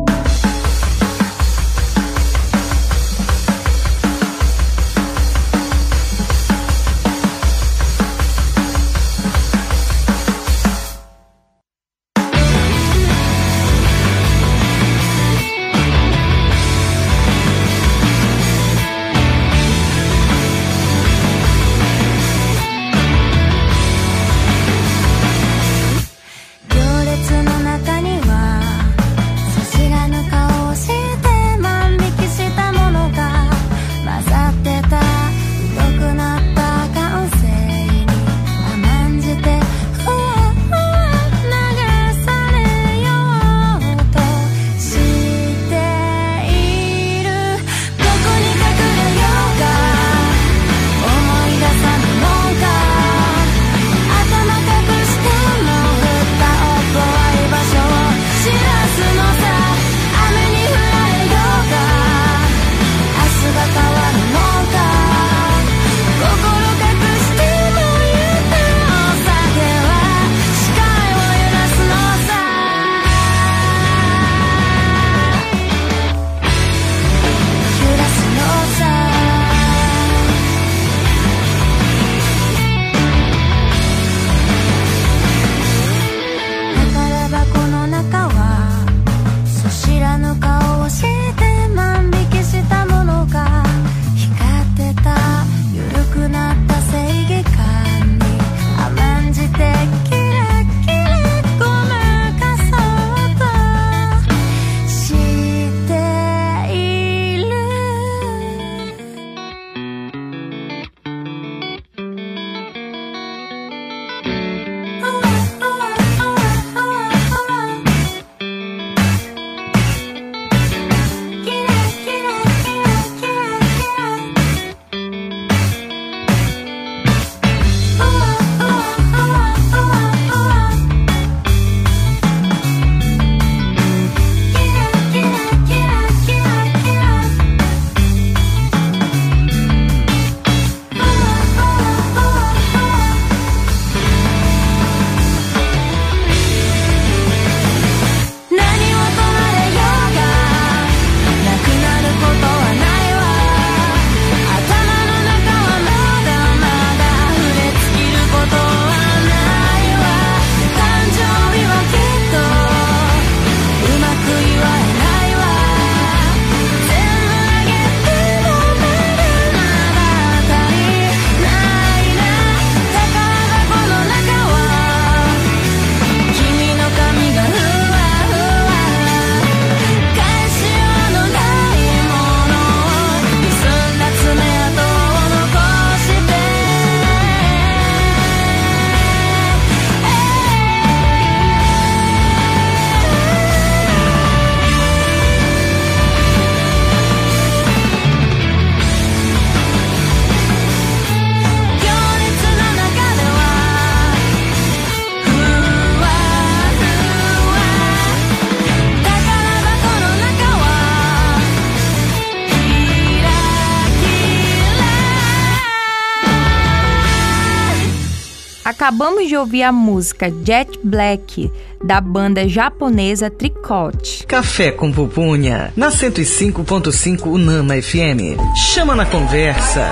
Acabamos 218.83 219.29
de 219.29 219.37
ouvir 219.37 219.63
a 219.63 219.71
música 219.71 220.29
Jet 220.43 220.77
Black 220.83 221.49
da 221.81 222.01
banda 222.01 222.45
japonesa 222.49 223.29
Tricote. 223.29 224.27
Café 224.27 224.73
com 224.73 224.91
pupunha, 224.91 225.71
na 225.73 225.87
105.5 225.87 227.27
Unama 227.27 227.81
FM. 227.81 228.35
Chama 228.73 228.93
na 228.93 229.05
conversa. 229.05 229.87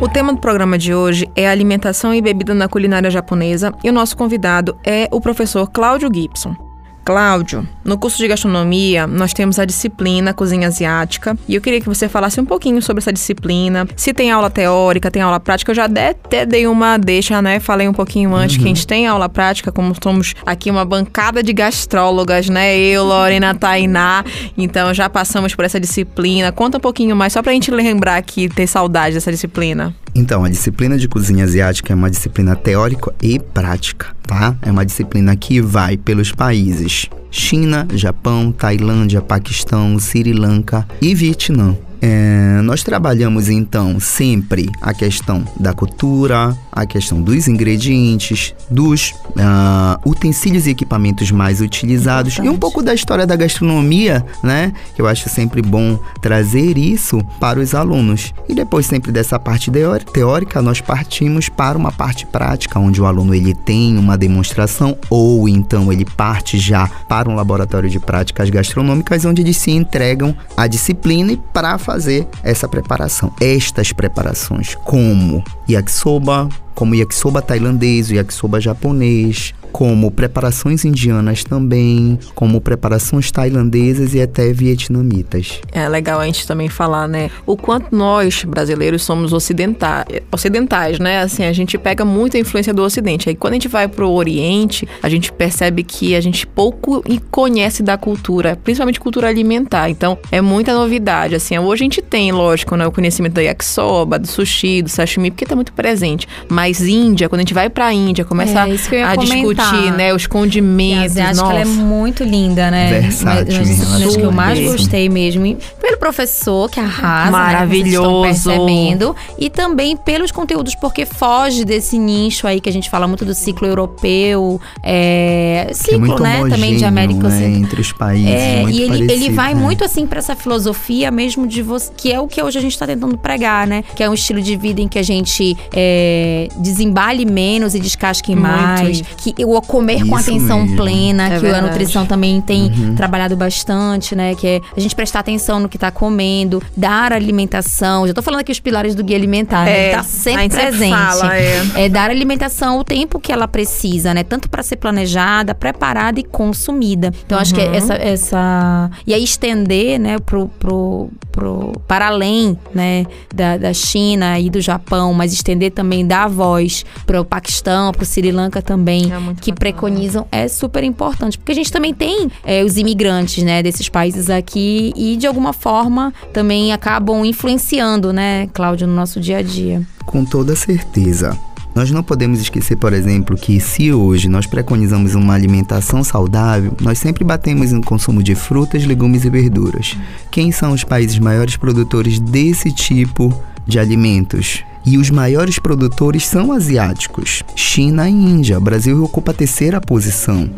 O 0.00 0.08
tema 0.08 0.32
do 0.32 0.40
programa 0.40 0.78
de 0.78 0.94
hoje 0.94 1.28
é 1.36 1.46
alimentação 1.46 2.14
e 2.14 2.22
bebida 2.22 2.54
na 2.54 2.66
culinária 2.66 3.10
japonesa 3.10 3.74
e 3.84 3.90
o 3.90 3.92
nosso 3.92 4.16
convidado 4.16 4.74
é 4.82 5.06
o 5.12 5.20
professor 5.20 5.70
Cláudio 5.70 6.08
Gibson. 6.10 6.56
Cláudio, 7.04 7.68
no 7.84 7.98
curso 7.98 8.16
de 8.16 8.26
gastronomia 8.26 9.06
nós 9.06 9.34
temos 9.34 9.58
a 9.58 9.66
disciplina 9.66 10.32
Cozinha 10.32 10.68
Asiática 10.68 11.36
e 11.46 11.54
eu 11.54 11.60
queria 11.60 11.80
que 11.80 11.86
você 11.86 12.08
falasse 12.08 12.40
um 12.40 12.46
pouquinho 12.46 12.80
sobre 12.80 13.02
essa 13.02 13.12
disciplina. 13.12 13.86
Se 13.94 14.14
tem 14.14 14.30
aula 14.30 14.48
teórica, 14.48 15.10
tem 15.10 15.20
aula 15.20 15.38
prática, 15.38 15.70
eu 15.70 15.74
já 15.74 15.84
até 15.84 16.46
dei 16.46 16.66
uma 16.66 16.96
deixa, 16.96 17.42
né? 17.42 17.60
Falei 17.60 17.86
um 17.86 17.92
pouquinho 17.92 18.34
antes 18.34 18.56
que 18.56 18.64
a 18.64 18.68
gente 18.68 18.86
tem 18.86 19.06
aula 19.06 19.28
prática, 19.28 19.70
como 19.70 19.94
somos 20.02 20.34
aqui 20.46 20.70
uma 20.70 20.84
bancada 20.84 21.42
de 21.42 21.52
gastrólogas, 21.52 22.48
né? 22.48 22.74
Eu, 22.74 23.04
Lorena, 23.04 23.54
Tainá, 23.54 24.24
então 24.56 24.94
já 24.94 25.10
passamos 25.10 25.54
por 25.54 25.64
essa 25.66 25.78
disciplina. 25.78 26.52
Conta 26.52 26.78
um 26.78 26.80
pouquinho 26.80 27.14
mais, 27.14 27.34
só 27.34 27.42
pra 27.42 27.52
gente 27.52 27.70
lembrar 27.70 28.16
aqui, 28.16 28.48
ter 28.48 28.66
saudade 28.66 29.14
dessa 29.14 29.30
disciplina. 29.30 29.94
Então, 30.14 30.44
a 30.44 30.48
disciplina 30.48 30.96
de 30.96 31.08
cozinha 31.08 31.44
asiática 31.44 31.92
é 31.92 31.96
uma 31.96 32.10
disciplina 32.10 32.54
teórica 32.54 33.12
e 33.20 33.38
prática, 33.38 34.14
tá? 34.26 34.56
É 34.62 34.70
uma 34.70 34.86
disciplina 34.86 35.34
que 35.34 35.60
vai 35.60 35.96
pelos 35.96 36.30
países 36.30 37.08
China, 37.30 37.88
Japão, 37.94 38.52
Tailândia, 38.52 39.20
Paquistão, 39.20 39.98
Sri 39.98 40.32
Lanka 40.32 40.86
e 41.02 41.16
Vietnã. 41.16 41.76
É, 42.06 42.60
nós 42.60 42.82
trabalhamos 42.82 43.48
então 43.48 43.98
sempre 43.98 44.70
a 44.78 44.92
questão 44.92 45.42
da 45.58 45.72
cultura, 45.72 46.54
a 46.70 46.84
questão 46.84 47.22
dos 47.22 47.48
ingredientes, 47.48 48.54
dos 48.70 49.14
ah, 49.38 49.98
utensílios 50.04 50.66
e 50.66 50.70
equipamentos 50.70 51.30
mais 51.30 51.62
utilizados 51.62 52.36
e 52.36 52.46
um 52.46 52.58
pouco 52.58 52.82
da 52.82 52.92
história 52.92 53.26
da 53.26 53.34
gastronomia, 53.34 54.22
né? 54.42 54.74
Que 54.94 55.00
eu 55.00 55.06
acho 55.06 55.30
sempre 55.30 55.62
bom 55.62 55.98
trazer 56.20 56.76
isso 56.76 57.24
para 57.40 57.58
os 57.58 57.74
alunos. 57.74 58.34
E 58.46 58.54
depois 58.54 58.84
sempre 58.84 59.10
dessa 59.10 59.38
parte 59.38 59.70
teó- 59.70 59.98
teórica, 59.98 60.60
nós 60.60 60.82
partimos 60.82 61.48
para 61.48 61.78
uma 61.78 61.90
parte 61.90 62.26
prática, 62.26 62.78
onde 62.78 63.00
o 63.00 63.06
aluno 63.06 63.34
ele 63.34 63.54
tem 63.54 63.96
uma 63.96 64.18
demonstração 64.18 64.94
ou 65.08 65.48
então 65.48 65.90
ele 65.90 66.04
parte 66.04 66.58
já 66.58 66.86
para 67.08 67.30
um 67.30 67.34
laboratório 67.34 67.88
de 67.88 67.98
práticas 67.98 68.50
gastronômicas, 68.50 69.24
onde 69.24 69.40
eles 69.40 69.56
se 69.56 69.70
entregam 69.70 70.36
a 70.54 70.66
disciplina 70.66 71.32
e 71.32 71.38
para 71.38 71.78
fazer 71.78 71.93
essa 72.42 72.68
preparação. 72.68 73.32
Estas 73.40 73.92
preparações, 73.92 74.74
como 74.74 75.42
yakisoba, 75.68 76.48
como 76.74 76.94
yakisoba 76.94 77.40
tailandês, 77.40 78.10
o 78.10 78.14
yakisoba 78.14 78.60
japonês, 78.60 79.54
como 79.74 80.08
preparações 80.08 80.84
indianas 80.84 81.42
também, 81.42 82.16
como 82.32 82.60
preparações 82.60 83.32
tailandesas 83.32 84.14
e 84.14 84.22
até 84.22 84.52
vietnamitas. 84.52 85.60
É 85.72 85.88
legal 85.88 86.20
a 86.20 86.26
gente 86.26 86.46
também 86.46 86.68
falar, 86.68 87.08
né? 87.08 87.28
O 87.44 87.56
quanto 87.56 87.94
nós, 87.94 88.44
brasileiros, 88.44 89.02
somos 89.02 89.32
ocidentais, 89.32 90.06
ocidentais, 90.30 91.00
né? 91.00 91.18
Assim, 91.18 91.42
a 91.42 91.52
gente 91.52 91.76
pega 91.76 92.04
muita 92.04 92.38
influência 92.38 92.72
do 92.72 92.84
Ocidente. 92.84 93.28
Aí 93.28 93.34
quando 93.34 93.54
a 93.54 93.56
gente 93.56 93.66
vai 93.66 93.88
pro 93.88 94.08
Oriente, 94.08 94.86
a 95.02 95.08
gente 95.08 95.32
percebe 95.32 95.82
que 95.82 96.14
a 96.14 96.20
gente 96.20 96.46
pouco 96.46 97.02
conhece 97.32 97.82
da 97.82 97.98
cultura, 97.98 98.56
principalmente 98.62 99.00
cultura 99.00 99.26
alimentar. 99.28 99.90
Então, 99.90 100.16
é 100.30 100.40
muita 100.40 100.72
novidade. 100.72 101.34
Assim, 101.34 101.58
hoje 101.58 101.82
a 101.82 101.86
gente 101.86 102.00
tem, 102.00 102.30
lógico, 102.30 102.76
né, 102.76 102.86
o 102.86 102.92
conhecimento 102.92 103.32
da 103.32 103.42
yakisoba, 103.42 104.20
do 104.20 104.28
sushi, 104.28 104.82
do 104.82 104.88
sashimi, 104.88 105.32
porque 105.32 105.44
tá 105.44 105.56
muito 105.56 105.72
presente. 105.72 106.28
Mas 106.48 106.63
Índia, 106.72 107.28
quando 107.28 107.40
a 107.40 107.42
gente 107.42 107.54
vai 107.54 107.68
pra 107.70 107.92
Índia, 107.92 108.24
começa 108.24 108.66
É, 108.68 108.74
isso 108.74 108.88
que 108.88 108.94
eu 108.96 109.00
ia 109.00 109.08
a 109.10 109.14
comentar. 109.14 109.72
discutir, 109.72 109.92
né, 109.92 110.14
os 110.14 110.22
E 110.22 110.26
a 110.26 110.28
condimentos, 110.28 111.04
asiática 111.12 111.46
ela 111.50 111.60
é 111.60 111.64
muito 111.64 112.24
linda, 112.24 112.70
né? 112.70 113.00
Versátil 113.00 113.58
Mas- 113.58 113.78
relação 113.78 114.14
que 114.14 114.20
eu 114.20 114.32
mais 114.32 114.58
gostei 114.60 115.08
mesmo. 115.08 115.56
Pelo 115.80 115.98
professor, 115.98 116.70
que 116.70 116.80
arrasa, 116.80 117.30
Maravilhoso. 117.30 118.22
Né, 118.22 118.28
que 118.28 118.34
vocês 118.34 118.36
estão 118.38 118.66
percebendo. 118.66 119.16
E 119.38 119.50
também 119.50 119.96
pelos 119.96 120.30
conteúdos, 120.32 120.74
porque 120.74 121.04
foge 121.06 121.64
desse 121.64 121.98
nicho 121.98 122.46
aí 122.46 122.60
que 122.60 122.68
a 122.68 122.72
gente 122.72 122.88
fala 122.90 123.06
muito 123.06 123.24
do 123.24 123.34
ciclo 123.34 123.66
europeu. 123.66 124.60
É, 124.82 125.64
Que 125.66 125.70
é 125.70 125.74
ciclo, 125.74 126.00
muito 126.00 126.22
né? 126.22 126.44
Também 126.48 126.76
de 126.76 126.84
América 126.84 127.28
né, 127.28 127.46
entre 127.50 127.80
os 127.80 127.92
países. 127.92 128.28
É, 128.30 128.62
muito 128.62 128.76
e 128.76 128.82
ele, 128.82 128.94
ele 128.96 129.06
parecido, 129.06 129.34
vai 129.34 129.54
né? 129.54 129.60
muito 129.60 129.84
assim 129.84 130.06
pra 130.06 130.18
essa 130.18 130.34
filosofia 130.36 131.10
mesmo 131.10 131.46
de 131.46 131.62
você, 131.62 131.90
que 131.96 132.12
é 132.12 132.20
o 132.20 132.26
que 132.26 132.42
hoje 132.42 132.58
a 132.58 132.60
gente 132.62 132.78
tá 132.78 132.86
tentando 132.86 133.16
pregar, 133.18 133.66
né? 133.66 133.82
Que 133.94 134.02
é 134.02 134.10
um 134.10 134.14
estilo 134.14 134.40
de 134.40 134.56
vida 134.56 134.80
em 134.80 134.88
que 134.88 134.98
a 134.98 135.02
gente 135.02 135.56
é, 135.72 136.48
desembale 136.56 137.24
menos 137.24 137.74
e 137.74 137.80
descasque 137.80 138.34
Muito 138.34 138.42
mais, 138.48 139.00
que 139.16 139.34
o 139.44 139.60
comer 139.62 140.00
com 140.06 140.18
Isso 140.18 140.30
atenção 140.30 140.60
mesmo. 140.62 140.76
plena, 140.76 141.24
É 141.26 141.28
que 141.30 141.34
a 141.36 141.38
verdade. 141.40 141.66
nutrição 141.66 142.06
também 142.06 142.40
tem 142.40 142.64
Uhum. 142.70 142.94
trabalhado 142.94 143.36
bastante, 143.36 144.14
né? 144.14 144.34
Que 144.34 144.46
é 144.46 144.60
a 144.76 144.80
gente 144.80 144.94
prestar 144.94 145.20
atenção 145.20 145.60
no 145.60 145.68
que 145.68 145.78
tá 145.78 145.90
comendo, 145.90 146.62
dar 146.76 147.12
alimentação. 147.12 148.06
Já 148.06 148.14
tô 148.14 148.22
falando 148.22 148.40
aqui 148.40 148.52
os 148.52 148.60
pilares 148.60 148.94
do 148.94 149.02
guia 149.04 149.16
alimentar, 149.16 149.64
né? 149.64 149.72
É, 149.72 149.84
Ele 149.86 149.94
tá 149.94 150.00
a 150.00 150.04
sempre 150.04 150.48
presente. 150.48 150.90
fala, 150.94 151.36
é. 151.36 151.62
É 151.76 151.88
dar 151.88 152.10
alimentação 152.10 152.78
o 152.78 152.84
tempo 152.84 153.18
que 153.20 153.32
ela 153.32 153.46
precisa, 153.48 154.12
né? 154.14 154.22
Tanto 154.24 154.48
para 154.48 154.62
ser 154.62 154.76
planejada, 154.76 155.54
preparada 155.54 156.18
e 156.20 156.22
consumida. 156.24 157.12
Então, 157.26 157.38
acho 157.38 157.54
que 157.54 157.60
Uhum. 157.60 157.72
é 157.72 157.76
essa, 157.76 157.94
essa. 157.94 158.90
E 159.06 159.12
aí 159.14 159.22
estender, 159.24 159.98
né, 159.98 160.18
pro, 160.18 160.48
pro, 160.58 161.10
pro, 161.32 161.72
para 161.86 162.08
além, 162.08 162.58
né, 162.74 163.06
da, 163.34 163.56
da 163.56 163.72
China 163.72 164.38
e 164.38 164.48
do 164.50 164.60
Japão, 164.60 165.12
mas 165.12 165.32
estender 165.32 165.70
também 165.72 166.06
dar 166.06 166.28
voz 166.44 166.84
pro 167.06 167.24
Paquistão, 167.24 167.92
pro 167.92 168.04
Sri 168.04 168.30
Lanka 168.30 168.60
também, 168.60 169.04
É 169.04 169.08
que 169.40 169.50
bacana. 169.50 169.56
preconizam, 169.58 170.26
é 170.30 170.46
super 170.46 170.84
importante. 170.84 171.38
Porque 171.38 171.52
a 171.52 171.54
gente 171.54 171.72
também 171.72 171.94
tem 171.94 172.30
é, 172.44 172.62
os 172.62 172.76
imigrantes, 172.76 173.42
né, 173.42 173.62
desses 173.62 173.88
países 173.88 174.28
aqui 174.28 174.92
e, 174.96 175.16
de 175.16 175.26
alguma 175.26 175.52
forma, 175.52 176.12
também 176.32 176.72
acabam 176.72 177.24
influenciando, 177.24 178.12
né, 178.12 178.46
Cláudio, 178.52 178.86
no 178.86 178.94
nosso 178.94 179.20
dia 179.20 179.38
a 179.38 179.42
dia. 179.42 179.82
Com 180.04 180.24
toda 180.24 180.54
certeza. 180.54 181.36
Nós 181.74 181.90
não 181.90 182.04
podemos 182.04 182.40
esquecer, 182.40 182.76
por 182.76 182.92
exemplo, 182.92 183.36
que 183.36 183.58
se 183.58 183.92
hoje 183.92 184.28
nós 184.28 184.46
preconizamos 184.46 185.16
uma 185.16 185.34
alimentação 185.34 186.04
saudável, 186.04 186.72
nós 186.80 186.98
sempre 186.98 187.24
batemos 187.24 187.72
no 187.72 187.82
consumo 187.82 188.22
de 188.22 188.36
frutas, 188.36 188.84
legumes 188.86 189.24
e 189.24 189.30
verduras. 189.30 189.96
Quem 190.30 190.52
são 190.52 190.72
os 190.72 190.84
países 190.84 191.18
maiores 191.18 191.56
produtores 191.56 192.20
desse 192.20 192.70
tipo 192.70 193.34
de 193.66 193.80
alimentos? 193.80 194.62
E 194.86 194.98
os 194.98 195.08
maiores 195.10 195.58
produtores 195.58 196.26
são 196.26 196.52
asiáticos, 196.52 197.42
China 197.56 198.08
e 198.08 198.12
Índia. 198.12 198.58
O 198.58 198.60
Brasil 198.60 199.02
ocupa 199.02 199.30
a 199.30 199.34
terceira 199.34 199.80
posição. 199.80 200.48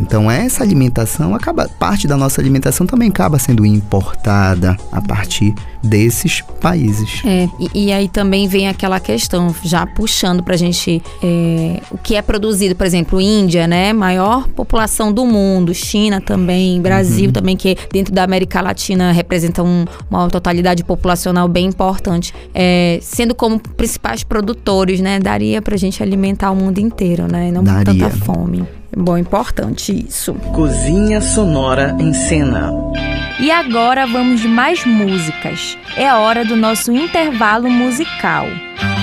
Então 0.00 0.30
essa 0.30 0.62
alimentação 0.62 1.34
acaba, 1.34 1.68
parte 1.78 2.06
da 2.06 2.16
nossa 2.16 2.40
alimentação 2.40 2.86
também 2.86 3.08
acaba 3.08 3.38
sendo 3.38 3.64
importada 3.64 4.76
a 4.92 5.00
partir 5.00 5.54
desses 5.82 6.42
países. 6.60 7.22
É, 7.24 7.48
e, 7.74 7.86
e 7.86 7.92
aí 7.92 8.06
também 8.06 8.46
vem 8.46 8.68
aquela 8.68 9.00
questão, 9.00 9.54
já 9.64 9.86
puxando 9.86 10.42
pra 10.42 10.54
gente 10.56 11.02
é, 11.22 11.80
o 11.90 11.96
que 11.96 12.14
é 12.16 12.20
produzido, 12.22 12.74
por 12.76 12.86
exemplo, 12.86 13.18
Índia, 13.18 13.66
né? 13.66 13.92
Maior 13.94 14.46
população 14.48 15.10
do 15.10 15.24
mundo, 15.24 15.72
China 15.72 16.20
também, 16.20 16.80
Brasil 16.82 17.26
Uhum. 17.26 17.32
também, 17.32 17.56
que 17.56 17.76
dentro 17.90 18.12
da 18.12 18.22
América 18.24 18.60
Latina 18.60 19.10
representa 19.12 19.62
um- 19.62 19.84
uma 20.10 20.28
totalidade 20.28 20.84
populacional 20.84 21.48
bem 21.48 21.66
importante. 21.66 22.34
É, 22.54 22.98
sendo 23.02 23.34
como 23.34 23.58
principais 23.76 24.22
produtores, 24.22 25.00
né? 25.00 25.18
Daria 25.18 25.60
pra 25.62 25.76
gente 25.76 26.02
alimentar 26.02 26.50
o 26.50 26.56
mundo 26.56 26.78
inteiro, 26.78 27.26
né? 27.30 27.48
E 27.48 27.52
não 27.52 27.62
Daria. 27.64 27.84
tanta 27.84 28.10
fome. 28.10 28.64
Bom, 28.96 29.16
importante 29.16 30.06
isso. 30.08 30.34
Cozinha 30.52 31.20
Sonora 31.20 31.96
em 31.98 32.12
Cena. 32.12 32.72
E 33.38 33.50
agora 33.50 34.06
vamos 34.06 34.40
de 34.40 34.48
mais 34.48 34.84
músicas. 34.84 35.78
É 35.96 36.08
a 36.08 36.18
hora 36.18 36.44
do 36.44 36.56
nosso 36.56 36.92
intervalo 36.92 37.70
musical. 37.70 38.46
I 38.46 38.99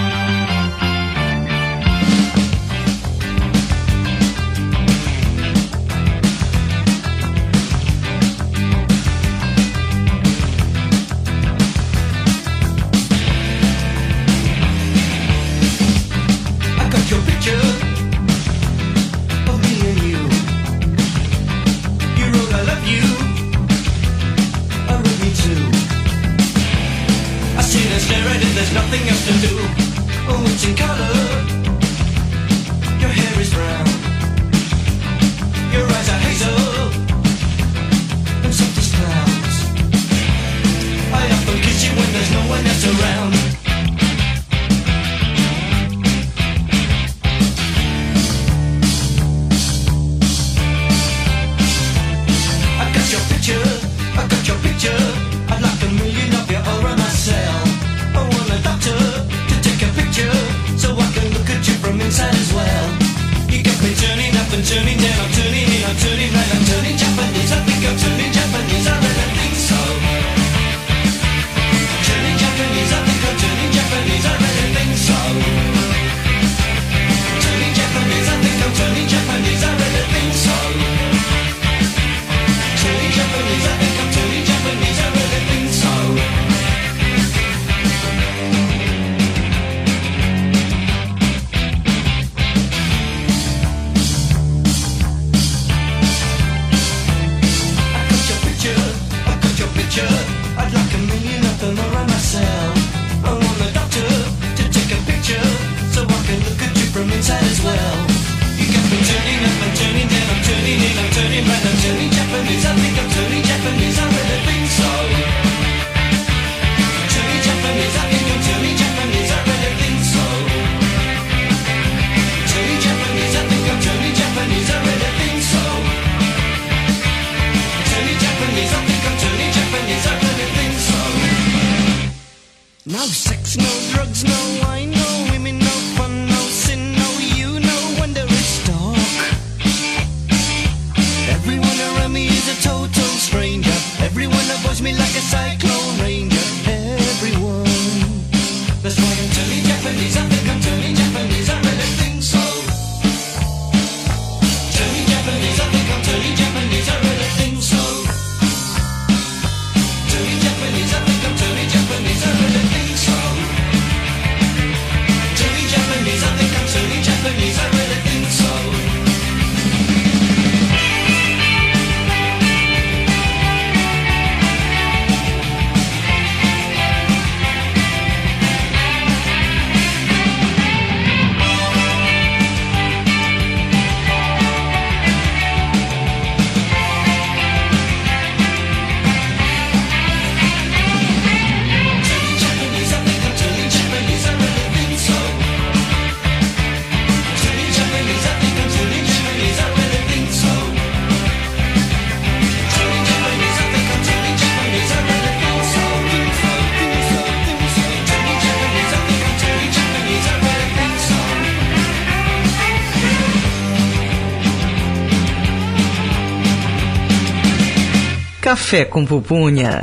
Café 218.67 218.83
com 218.83 219.05
Pupunha. 219.05 219.79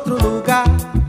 outro 0.00 0.16
lugar. 0.16 0.99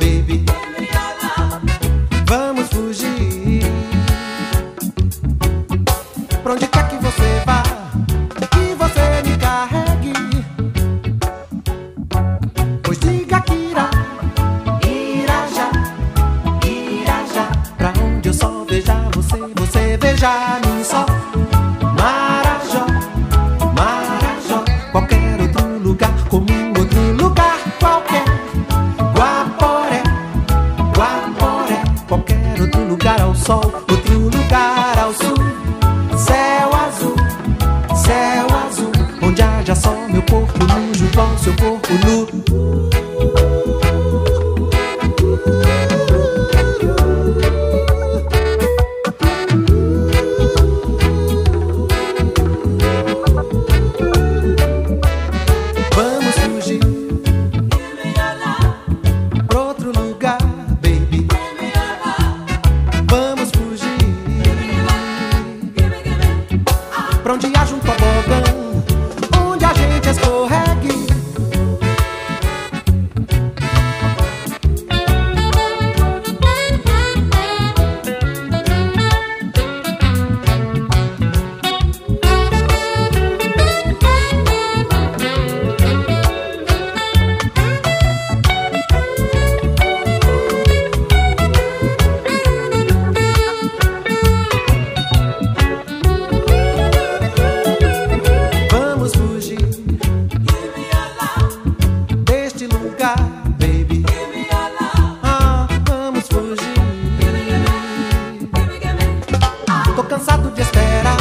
cansado 110.11 110.51
de 110.51 110.61
esperar 110.61 111.15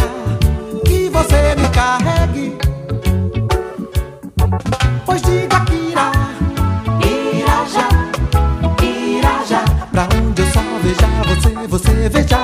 que 0.84 1.08
você 1.10 1.54
me 1.54 1.68
carregue. 1.68 2.58
Pois 5.06 5.22
diga 5.22 5.60
que 5.66 5.92
irá, 5.92 6.10
irá 7.00 7.64
já, 7.72 7.88
irá 8.84 9.44
já. 9.48 9.62
Pra 9.92 10.08
onde 10.16 10.42
eu 10.42 10.46
só 10.48 10.60
vejo 10.82 11.06
você, 11.28 11.68
você 11.68 12.08
veja 12.08 12.39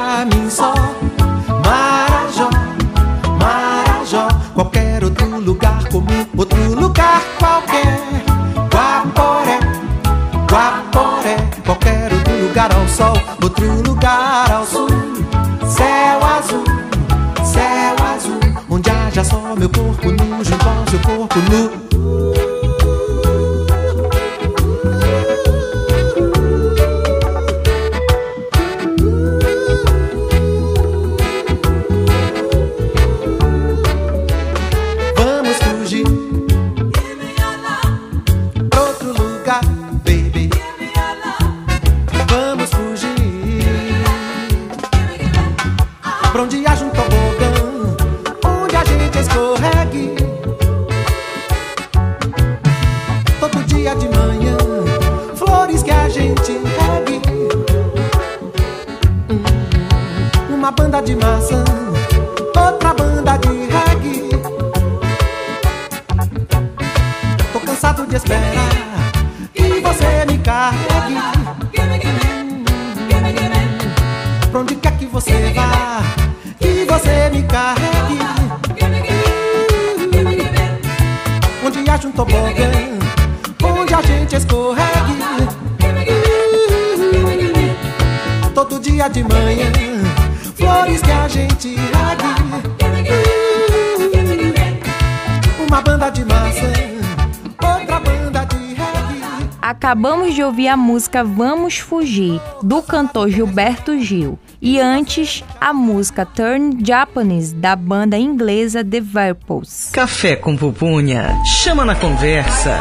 acabamos 99.86 100.34
de 100.34 100.42
ouvir 100.42 100.66
a 100.66 100.76
música 100.76 101.22
Vamos 101.22 101.78
Fugir, 101.78 102.40
do 102.60 102.82
cantor 102.82 103.30
Gilberto 103.30 103.96
Gil, 104.00 104.36
e 104.60 104.80
antes 104.80 105.44
a 105.60 105.72
música 105.72 106.26
Turn 106.26 106.84
Japanese, 106.84 107.54
da 107.54 107.76
banda 107.76 108.18
inglesa 108.18 108.84
The 108.84 109.00
Verples. 109.00 109.90
Café 109.92 110.34
com 110.34 110.56
pupunha, 110.56 111.40
chama 111.44 111.84
na 111.84 111.94
conversa. 111.94 112.80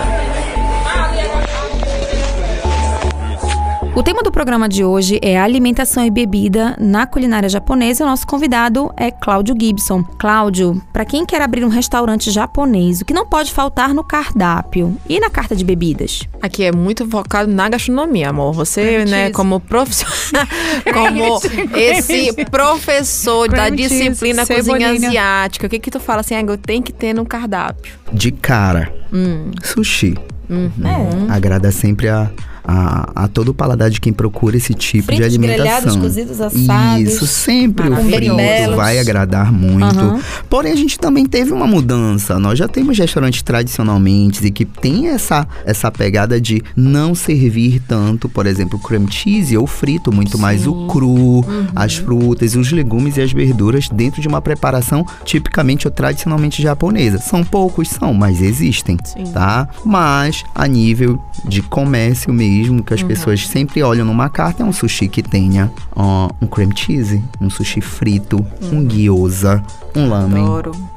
O 3.95 4.03
tema 4.03 4.21
do 4.21 4.29
programa 4.29 4.67
de 4.67 4.83
hoje 4.83 5.19
é 5.21 5.39
alimentação 5.39 6.05
e 6.05 6.11
bebida 6.11 6.75
na 6.77 7.07
culinária 7.07 7.47
japonesa. 7.47 8.03
E 8.03 8.05
o 8.05 8.09
nosso 8.09 8.27
convidado 8.27 8.91
é 8.97 9.09
Cláudio 9.09 9.55
Gibson. 9.57 10.03
Cláudio, 10.19 10.81
para 10.91 11.05
quem 11.05 11.25
quer 11.25 11.41
abrir 11.41 11.63
um 11.63 11.69
restaurante 11.69 12.29
japonês, 12.29 12.99
o 12.99 13.05
que 13.05 13.13
não 13.13 13.25
pode 13.25 13.53
faltar 13.53 13.93
no 13.93 14.03
cardápio 14.03 14.97
e 15.07 15.17
na 15.17 15.29
carta 15.29 15.55
de 15.55 15.63
bebidas? 15.63 16.23
Aqui 16.41 16.65
é 16.65 16.73
muito 16.73 17.07
focado 17.09 17.49
na 17.49 17.69
gastronomia, 17.69 18.31
amor. 18.31 18.51
Você, 18.51 18.81
Cream 18.81 19.05
né, 19.05 19.17
cheese. 19.23 19.33
como 19.33 19.61
profissional, 19.61 20.45
como 20.93 21.39
esse 21.73 22.33
professor 22.51 23.47
da 23.47 23.67
cheese, 23.69 23.77
disciplina 23.87 24.45
cozinha 24.45 24.61
cebolinha. 24.63 24.89
asiática, 25.07 25.67
o 25.67 25.69
que 25.69 25.79
que 25.79 25.89
tu 25.89 26.01
fala 26.01 26.19
assim, 26.19 26.35
ah, 26.35 26.41
eu 26.41 26.57
tenho 26.57 26.83
que 26.83 26.91
ter 26.91 27.13
no 27.13 27.25
cardápio? 27.25 27.93
De 28.11 28.29
cara, 28.33 28.93
Hum. 29.13 29.51
sushi. 29.63 30.15
Uhum. 30.49 31.27
Agrada 31.29 31.71
sempre 31.71 32.07
a, 32.09 32.29
a, 32.67 33.23
a 33.23 33.27
todo 33.27 33.49
o 33.49 33.53
paladar 33.53 33.89
de 33.89 33.99
quem 34.01 34.11
procura 34.13 34.57
esse 34.57 34.73
tipo 34.73 35.05
Fritos, 35.07 35.29
de 35.31 35.37
alimentação. 35.37 35.99
cozidos, 36.01 36.41
assados. 36.41 37.01
Isso, 37.13 37.27
sempre 37.27 37.89
o 37.89 37.95
frito 37.95 38.35
vai 38.75 38.99
agradar 38.99 39.51
muito. 39.51 39.83
Aham. 39.99 40.19
Porém, 40.49 40.71
a 40.71 40.75
gente 40.75 40.97
também 40.99 41.25
teve 41.25 41.51
uma 41.51 41.67
mudança. 41.67 42.39
Nós 42.39 42.57
já 42.57 42.67
temos 42.67 42.97
restaurantes 42.97 43.41
tradicionalmente 43.41 44.45
e 44.45 44.51
que 44.51 44.65
tem 44.65 45.07
essa, 45.09 45.47
essa 45.65 45.91
pegada 45.91 46.39
de 46.39 46.61
não 46.75 47.13
servir 47.13 47.81
tanto, 47.87 48.27
por 48.29 48.45
exemplo, 48.45 48.79
cream 48.79 49.07
cheese 49.09 49.55
ou 49.57 49.67
frito, 49.67 50.11
muito 50.11 50.37
mais 50.37 50.65
o 50.67 50.87
cru, 50.87 51.15
Uhum. 51.15 51.67
as 51.75 51.95
frutas, 51.95 52.55
os 52.55 52.71
legumes 52.71 53.17
e 53.17 53.21
as 53.21 53.31
verduras 53.31 53.87
dentro 53.89 54.21
de 54.21 54.27
uma 54.27 54.41
preparação 54.41 55.05
tipicamente 55.23 55.87
ou 55.87 55.91
tradicionalmente 55.93 56.61
japonesa. 56.61 57.17
São 57.19 57.43
poucos, 57.43 57.89
são, 57.89 58.13
mas 58.13 58.41
existem, 58.41 58.97
tá? 59.33 59.67
Mas 59.83 60.43
a 60.53 60.67
nível 60.67 61.19
de 61.47 61.61
comércio 61.61 62.33
mesmo, 62.33 62.54
que 62.83 62.93
as 62.93 63.01
Uhum. 63.01 63.07
pessoas 63.07 63.47
sempre 63.47 63.81
olham 63.83 64.05
numa 64.05 64.29
carta, 64.29 64.63
é 64.63 64.65
um 64.65 64.71
sushi 64.73 65.07
que 65.07 65.21
tenha 65.21 65.71
ó, 65.95 66.29
um 66.41 66.47
cream 66.47 66.69
cheese, 66.75 67.21
um 67.41 67.49
sushi 67.49 67.81
frito, 67.81 68.45
um 68.71 68.85
gyoza, 68.85 69.63
um 69.95 70.07
lamen, 70.09 70.45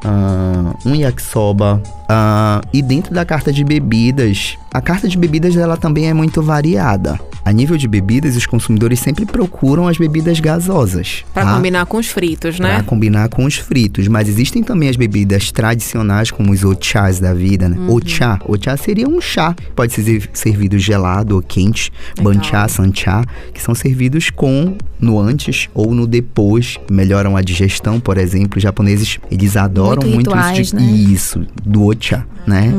ah, 0.04 0.74
um 0.84 0.94
yakisoba. 0.94 1.82
ah, 2.08 2.60
e 2.72 2.80
dentro 2.82 3.12
da 3.14 3.24
carta 3.24 3.52
de 3.52 3.62
bebidas, 3.64 4.56
a 4.72 4.80
carta 4.80 5.08
de 5.08 5.16
bebidas 5.18 5.56
ela 5.56 5.76
também 5.76 6.08
é 6.08 6.14
muito 6.14 6.42
variada. 6.42 7.18
A 7.44 7.52
nível 7.52 7.78
de 7.78 7.88
bebidas, 7.88 8.36
os 8.36 8.44
consumidores 8.44 9.00
sempre 9.00 9.24
procuram 9.24 9.88
as 9.88 9.96
bebidas 9.96 10.38
gasosas. 10.38 11.24
Pra 11.32 11.44
tá? 11.46 11.54
combinar 11.54 11.86
com 11.86 11.96
os 11.96 12.06
fritos, 12.08 12.60
né? 12.60 12.82
combinar 12.82 13.28
com 13.30 13.44
os 13.46 13.54
fritos. 13.56 14.06
Mas 14.06 14.28
existem 14.28 14.62
também 14.62 14.88
as 14.90 14.96
bebidas 14.96 15.50
tradicionais, 15.50 16.30
como 16.30 16.52
os 16.52 16.62
ochás 16.62 17.18
da 17.18 17.32
vida, 17.32 17.66
né? 17.68 17.78
Uhum. 17.78 17.94
Ochá. 17.94 18.38
Ochá 18.44 18.76
seria 18.76 19.08
um 19.08 19.18
chá. 19.20 19.54
Pode 19.74 19.94
ser 19.94 20.28
servido 20.34 20.78
gelado 20.78 21.36
ou 21.36 21.42
quente. 21.48 21.90
Legal. 22.18 22.34
Banchá, 22.34 22.68
sanchá, 22.68 23.24
que 23.52 23.60
são 23.62 23.74
servidos 23.74 24.30
com 24.30 24.76
no 25.00 25.18
antes 25.18 25.68
ou 25.74 25.94
no 25.94 26.06
depois. 26.06 26.76
Melhoram 26.90 27.36
a 27.36 27.42
digestão, 27.42 27.98
por 27.98 28.18
exemplo. 28.18 28.58
Os 28.58 28.62
japoneses, 28.62 29.18
eles 29.30 29.56
adoram 29.56 30.02
Muito 30.02 30.14
muito, 30.14 30.30
rituais, 30.30 30.58
isso, 30.58 30.76
de, 30.76 30.84
né? 30.84 30.90
isso, 30.92 31.46
do 31.64 31.86
ochá, 31.86 32.26
né? 32.46 32.72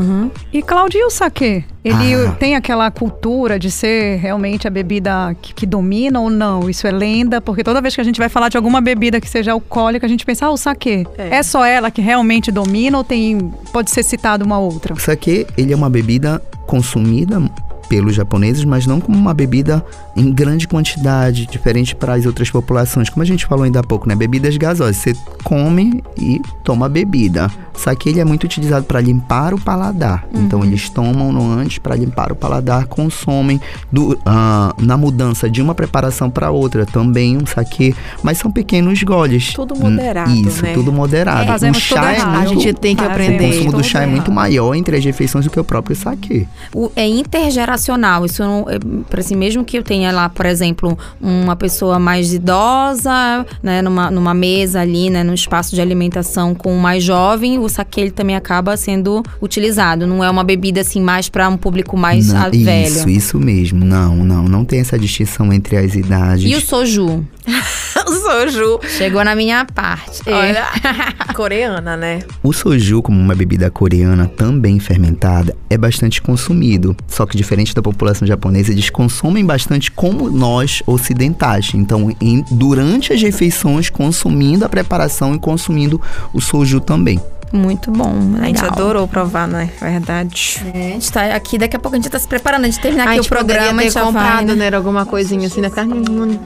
E 0.54 0.62
Claudio, 0.62 1.00
e 1.00 1.04
o 1.06 1.10
saquê? 1.10 1.64
Ele 1.84 2.14
Ah. 2.28 2.32
tem 2.38 2.56
aquela 2.56 2.92
cultura 2.92 3.58
de 3.58 3.72
ser 3.72 4.18
realmente 4.20 4.68
a 4.68 4.70
bebida 4.70 5.34
que, 5.42 5.54
que 5.54 5.66
domina 5.66 6.20
ou 6.20 6.30
não? 6.30 6.70
Isso 6.70 6.86
é 6.86 6.92
lenda? 6.92 7.40
Porque 7.40 7.64
toda 7.64 7.82
vez 7.82 7.96
que 7.96 8.02
a 8.02 8.04
gente 8.04 8.20
vai 8.20 8.28
falar 8.28 8.50
de 8.50 8.58
alguma 8.58 8.82
bebida 8.82 9.22
que 9.22 9.30
seja 9.30 9.54
alcoólica, 9.54 10.06
a 10.06 10.10
gente 10.10 10.26
pensa, 10.26 10.46
ah, 10.46 10.52
o 10.52 10.58
saquê. 10.58 11.06
É. 11.18 11.38
É. 11.38 11.44
só 11.44 11.64
ela 11.66 11.90
que 11.90 12.02
realmente 12.02 12.52
domina 12.52 12.98
ou 12.98 13.04
tem 13.04 13.38
pode 13.72 13.92
ser 13.92 14.04
citada 14.04 14.44
uma 14.44 14.60
outra? 14.60 14.94
O 14.94 15.00
sake, 15.00 15.48
ele 15.58 15.72
é 15.72 15.76
uma 15.76 15.90
bebida 15.90 16.42
consumida 16.68 17.42
pelos 17.90 18.16
japoneses, 18.16 18.64
mas 18.64 18.86
não 18.86 19.02
como 19.02 19.18
uma 19.18 19.34
bebida 19.34 19.84
em 20.16 20.32
grande 20.32 20.68
quantidade, 20.68 21.46
diferente 21.48 21.96
para 21.96 22.14
as 22.14 22.26
outras 22.26 22.50
populações. 22.50 23.10
Como 23.10 23.24
a 23.24 23.26
gente 23.26 23.46
falou 23.48 23.64
ainda 23.66 23.80
há 23.80 23.84
pouco, 23.84 24.08
né? 24.08 24.16
Bebidas 24.16 24.56
gasosas. 24.56 24.96
Você 24.98 25.14
come 25.44 26.04
e 26.18 26.40
toma 26.64 26.88
bebida. 26.88 27.50
Sake, 27.74 28.10
ele 28.10 28.20
é 28.20 28.26
muito 28.26 28.44
utilizado 28.44 28.86
para 28.86 29.00
limpar 29.00 29.54
o 29.54 29.60
paladar. 29.62 30.26
Então, 30.36 30.64
eles 30.66 30.90
tomam 30.90 31.32
no 31.32 31.50
antes 31.50 31.78
para 31.80 31.96
limpar 31.96 32.30
o 32.30 32.36
paladar, 32.36 32.86
consomem 32.88 33.60
do- 33.90 34.20
ah, 34.26 34.74
na 34.78 34.98
mudança 34.98 35.50
de 35.50 35.62
uma 35.62 35.74
preparação 35.74 36.30
para 36.30 36.52
outra 36.52 36.86
também 36.86 37.38
um 37.38 37.46
sake, 37.46 37.96
mas 38.22 38.38
são 38.38 38.52
pequenos 38.52 39.02
goles. 39.02 39.54
Tudo 39.54 39.78
moderado, 39.78 40.30
Isso, 40.30 40.62
né? 40.62 40.74
tudo 40.74 40.92
moderado. 40.92 41.66
É, 41.66 41.72
o 41.72 41.74
chá 41.74 42.12
é 42.12 42.16
errado. 42.18 42.36
A 42.36 42.40
muito 42.50 42.62
gente 42.62 42.74
tem 42.74 42.96
que 42.98 43.02
Fazemos 43.02 43.22
o 43.22 43.24
aprender. 43.34 43.54
consumo 43.56 43.72
do 43.72 43.84
chá 43.84 44.02
é 44.04 44.06
muito 44.06 44.26
errado. 44.26 44.34
maior 44.34 44.76
entre 44.76 44.98
as 44.98 45.06
refeições 45.06 45.46
do 45.46 45.52
que 45.52 45.60
o 45.60 45.64
próprio 45.64 45.96
saque. 45.96 46.46
O- 46.76 46.92
é 46.98 47.08
intergeracional. 47.08 47.79
Isso 48.26 48.44
não, 48.44 48.66
é, 48.70 48.78
pra 49.10 49.20
assim, 49.20 49.36
mesmo 49.36 49.64
que 49.64 49.78
eu 49.78 49.84
tenha 49.84 50.12
lá, 50.12 50.30
por 50.30 50.46
exemplo, 50.46 50.98
uma 51.22 51.56
pessoa 51.56 52.00
mais 52.00 52.34
idosa, 52.34 53.46
né, 53.62 53.82
numa, 53.82 54.12
numa 54.12 54.34
mesa 54.34 54.82
ali, 54.82 55.10
né, 55.10 55.24
num 55.24 55.34
espaço 55.34 55.76
de 55.76 55.82
alimentação 55.82 56.54
com 56.54 56.74
um 56.76 56.80
mais 56.80 57.04
jovem, 57.04 57.60
o 57.60 57.70
saque 57.70 58.02
ele 58.02 58.12
também 58.12 58.36
acaba 58.36 58.76
sendo 58.78 59.24
utilizado. 59.42 60.06
Não 60.06 60.24
é 60.24 60.30
uma 60.30 60.44
bebida 60.44 60.82
assim 60.82 61.02
mais 61.02 61.30
para 61.30 61.48
um 61.50 61.58
público 61.58 61.98
mais 61.98 62.32
Não, 62.32 62.52
velho. 62.52 62.88
Isso, 62.88 63.10
isso 63.10 63.40
mesmo. 63.40 63.84
Não, 63.84 64.16
não, 64.18 64.44
não 64.44 64.66
tem 64.66 64.80
essa 64.80 64.98
distinção 64.98 65.52
entre 65.54 65.78
as 65.78 65.96
idades. 65.96 66.50
E 66.50 66.56
o 66.56 66.62
soju? 66.62 67.26
Soju. 68.12 68.80
Chegou 68.88 69.24
na 69.24 69.36
minha 69.36 69.66
parte. 69.66 70.22
É. 70.26 70.34
Olha, 70.34 70.66
coreana, 71.36 71.96
né? 71.98 72.20
O 72.44 72.52
soju, 72.54 73.02
como 73.02 73.20
uma 73.20 73.36
bebida 73.36 73.70
coreana 73.70 74.28
também 74.28 74.80
fermentada, 74.80 75.56
é 75.70 75.78
bastante 75.78 76.22
consumido. 76.22 76.96
Só 77.08 77.26
que 77.26 77.38
diferente 77.38 77.74
da 77.74 77.82
população 77.82 78.28
japonesa, 78.28 78.72
eles 78.72 78.90
consomem 78.90 79.46
bastante 79.46 79.92
como 79.92 80.30
nós 80.30 80.82
ocidentais. 80.86 81.72
Então, 81.74 82.16
em- 82.22 82.44
durante 82.52 83.14
as 83.14 83.22
refeições, 83.22 83.90
consumindo 83.90 84.66
a 84.66 84.70
preparação 84.70 85.34
e 85.36 85.40
consumindo 85.40 86.02
o 86.34 86.42
soju 86.42 86.80
também. 86.80 87.20
Muito 87.52 87.92
bom, 87.92 88.14
A 88.42 88.46
gente 88.46 88.62
legal. 88.62 88.72
adorou 88.72 89.08
provar, 89.08 89.48
né? 89.48 89.70
Verdade. 89.80 90.62
É, 90.74 90.88
a 90.88 90.92
gente 90.92 91.12
tá 91.12 91.36
aqui, 91.36 91.58
daqui 91.58 91.76
a 91.76 91.80
pouco 91.80 91.96
a 91.96 92.00
gente 92.00 92.10
tá 92.10 92.20
se 92.20 92.28
preparando. 92.28 92.64
A 92.64 92.68
gente 92.68 92.80
terminar 92.80 93.04
a 93.04 93.08
aqui 93.08 93.16
gente 93.16 93.26
o 93.26 93.30
programa 93.30 93.82
ter 93.82 93.90
já 93.90 94.04
vai, 94.04 94.14
comprado, 94.14 94.48
né? 94.48 94.56
né? 94.56 94.66
Era 94.66 94.78
alguma 94.78 95.06
coisinha 95.06 95.48
assim, 95.48 95.62
né? 95.62 95.70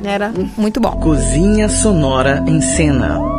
Era... 0.03 0.31
Muito 0.57 0.79
bom. 0.79 0.91
Cozinha 0.91 1.67
Sonora 1.67 2.43
em 2.47 2.61
Cena. 2.61 3.32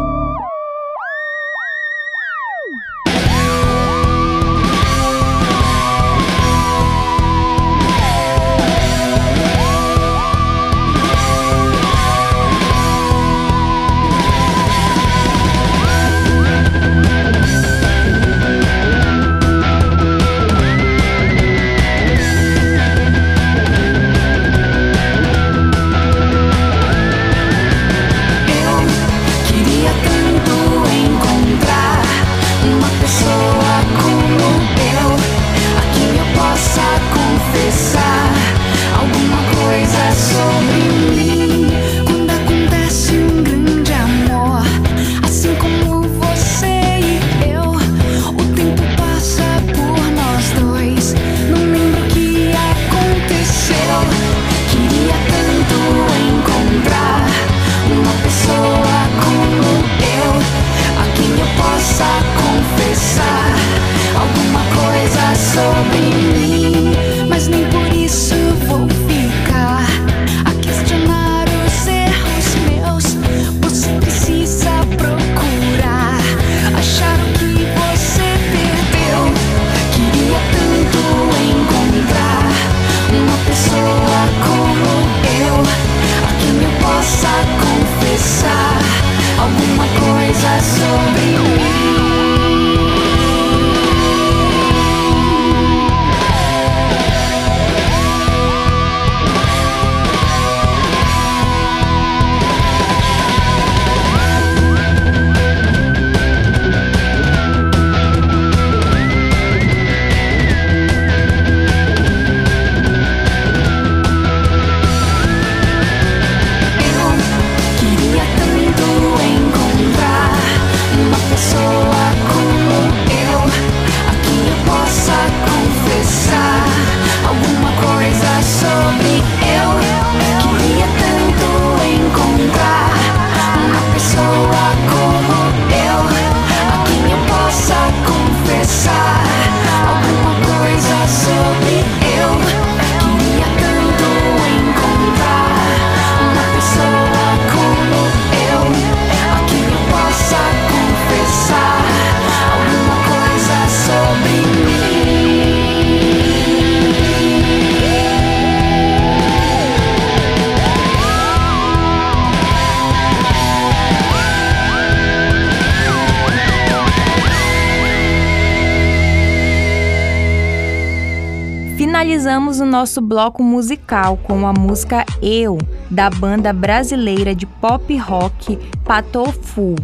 Finalizamos 172.34 172.58
o 172.58 172.66
nosso 172.66 173.00
bloco 173.00 173.44
musical 173.44 174.16
com 174.16 174.44
a 174.44 174.52
música 174.52 175.04
Eu, 175.22 175.56
da 175.88 176.10
banda 176.10 176.52
brasileira 176.52 177.32
de 177.32 177.46
pop 177.46 177.96
rock 177.96 178.58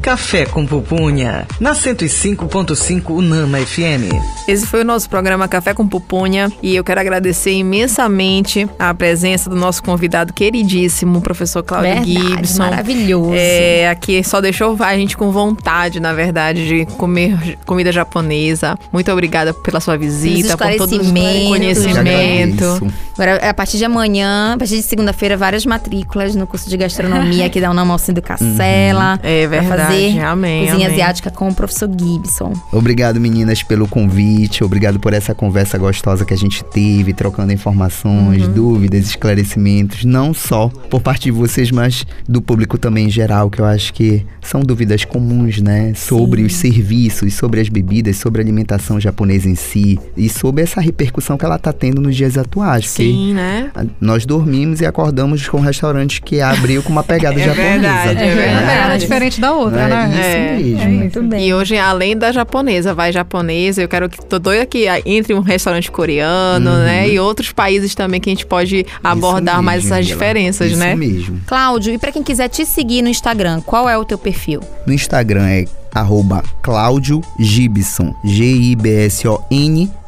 Café 0.03 0.47
com 0.47 0.67
Pupunha, 0.67 1.47
na 1.61 1.73
105.5 1.73 3.11
Unama 3.11 3.59
FM. 3.59 4.11
Esse 4.49 4.67
foi 4.67 4.81
o 4.81 4.85
nosso 4.85 5.09
programa 5.09 5.47
Café 5.47 5.73
com 5.73 5.87
Pupunha 5.87 6.51
e 6.61 6.75
eu 6.75 6.83
quero 6.83 6.99
agradecer 6.99 7.53
imensamente 7.53 8.69
a 8.79 8.93
presença 8.93 9.49
do 9.49 9.55
nosso 9.55 9.81
convidado 9.83 10.33
queridíssimo, 10.33 11.19
o 11.19 11.23
professor 11.23 11.63
Cláudio 11.63 12.05
Verdade, 12.05 12.37
Gibson. 12.37 12.63
maravilhoso. 12.65 13.35
É, 13.37 13.89
aqui 13.89 14.25
só 14.25 14.41
deixou 14.41 14.77
a 14.81 14.97
gente 14.97 15.17
com 15.17 15.31
vontade, 15.31 16.01
na 16.01 16.13
verdade, 16.13 16.67
de 16.67 16.87
comer 16.97 17.57
comida 17.65 17.93
japonesa. 17.93 18.77
Muito 18.93 19.13
obrigada 19.13 19.55
pela 19.55 19.79
sua 19.79 19.97
visita, 19.97 20.57
por 20.57 20.75
todo 20.77 20.97
o 20.97 21.49
conhecimento. 21.49 22.93
Agora, 23.15 23.51
a 23.51 23.55
partir 23.55 23.79
de 23.79 23.85
amanhã, 23.85 24.55
a 24.55 24.59
partir 24.59 24.77
de 24.77 24.83
segunda-feira, 24.83 25.37
várias 25.37 25.65
matrículas 25.65 26.35
no 26.35 26.47
curso 26.47 26.69
de 26.69 26.77
gastronomia 26.77 27.47
aqui 27.47 27.61
da 27.61 27.71
Unama 27.71 27.95
Alcindo 27.95 28.21
Cacela. 28.21 29.21
É 29.23 29.60
Pra 29.60 29.60
fazer 29.63 30.19
amém, 30.21 30.67
cozinha 30.67 30.87
amém. 30.87 30.87
asiática 30.87 31.31
com 31.31 31.49
o 31.49 31.55
professor 31.55 31.89
Gibson. 31.89 32.53
Obrigado, 32.73 33.21
meninas, 33.21 33.63
pelo 33.63 33.87
convite. 33.89 34.63
Obrigado 34.65 34.99
por 35.01 35.13
essa 35.13 35.35
conversa 35.35 35.77
gostosa 35.79 36.25
que 36.25 36.35
a 36.35 36.37
gente 36.37 36.63
teve, 36.65 37.13
trocando 37.13 37.53
informações, 37.53 38.43
Uhum. 38.47 38.53
dúvidas, 38.53 39.07
esclarecimentos, 39.07 40.05
não 40.05 40.33
só 40.35 40.69
por 40.69 41.01
parte 41.01 41.25
de 41.25 41.31
vocês, 41.31 41.71
mas 41.71 42.05
do 42.29 42.41
público 42.43 42.77
também 42.79 43.07
em 43.07 43.11
geral, 43.11 43.51
que 43.51 43.61
eu 43.61 43.65
acho 43.65 43.93
que 43.93 44.25
são 44.43 44.61
dúvidas 44.61 45.05
comuns, 45.05 45.61
né? 45.61 45.93
Sobre 45.95 46.43
os 46.43 46.55
serviços, 46.55 47.35
sobre 47.35 47.61
as 47.61 47.69
bebidas, 47.69 48.17
sobre 48.17 48.41
a 48.41 48.45
alimentação 48.45 49.01
japonesa 49.01 49.49
em 49.49 49.55
si 49.55 49.99
e 50.17 50.29
sobre 50.29 50.63
essa 50.63 50.81
repercussão 50.81 51.37
que 51.39 51.45
ela 51.45 51.59
tá 51.59 51.73
tendo 51.73 52.01
nos 52.01 52.17
dias 52.17 52.37
atuais. 52.37 52.87
porque 52.87 53.03
Sim, 53.03 53.35
né? 53.35 53.71
Nós 54.01 54.25
dormimos 54.27 54.81
e 54.81 54.87
acordamos 54.87 55.49
com 55.49 55.59
um 55.59 55.61
restaurante 55.61 56.21
que 56.23 56.41
abriu 56.41 56.83
com 56.83 56.91
uma 56.91 57.03
pegada 57.03 57.39
É 57.41 57.45
japonesa. 57.45 57.71
verdade, 57.73 58.19
é 58.21 58.27
Uma 58.27 58.35
verdade. 58.35 58.67
pegada 58.67 58.99
diferente 58.99 59.41
da 59.41 59.50
outra, 59.53 59.81
É 59.83 59.89
né? 59.89 60.09
isso 60.11 60.21
É, 60.21 60.57
mesmo. 60.87 60.91
Muito 61.01 61.23
bem. 61.23 61.49
E 61.49 61.55
hoje, 61.55 61.77
além 61.77 62.17
da 62.17 62.33
japonesa, 62.33 62.95
vai 62.95 63.13
japonesa. 63.13 63.83
Eu 63.83 63.89
quero 63.89 64.09
que 64.09 64.25
tô 64.25 64.39
doida 64.39 64.67
que 64.67 64.87
entre 65.05 65.35
um 65.35 65.41
restaurante 65.41 65.91
coreano, 65.91 66.71
né? 66.79 67.09
E 67.09 67.19
outros 67.19 67.53
países 67.53 67.95
também 67.95 68.21
que 68.21 68.29
a 68.31 68.33
gente 68.33 68.47
pode 68.47 68.87
abordar 69.03 69.57
Isso 69.57 69.63
mais 69.65 69.83
mesmo, 69.85 69.95
essas 69.95 70.07
diferenças, 70.07 70.71
Isso 70.71 70.81
né? 70.81 70.95
mesmo. 70.95 71.41
Cláudio, 71.47 71.93
e 71.95 71.99
pra 71.99 72.13
quem 72.13 72.23
quiser 72.23 72.49
te 72.49 72.65
seguir 72.65 73.03
no 73.03 73.09
Instagram, 73.09 73.61
qual 73.61 73.89
é 73.89 73.97
o 73.97 74.05
teu 74.05 74.19
perfil? 74.19 74.61
No 74.87 74.93
Instagram 74.93 75.47
é 75.49 75.65
arroba 75.95 76.43
Cláudio 76.63 77.21
Gibson. 77.39 78.15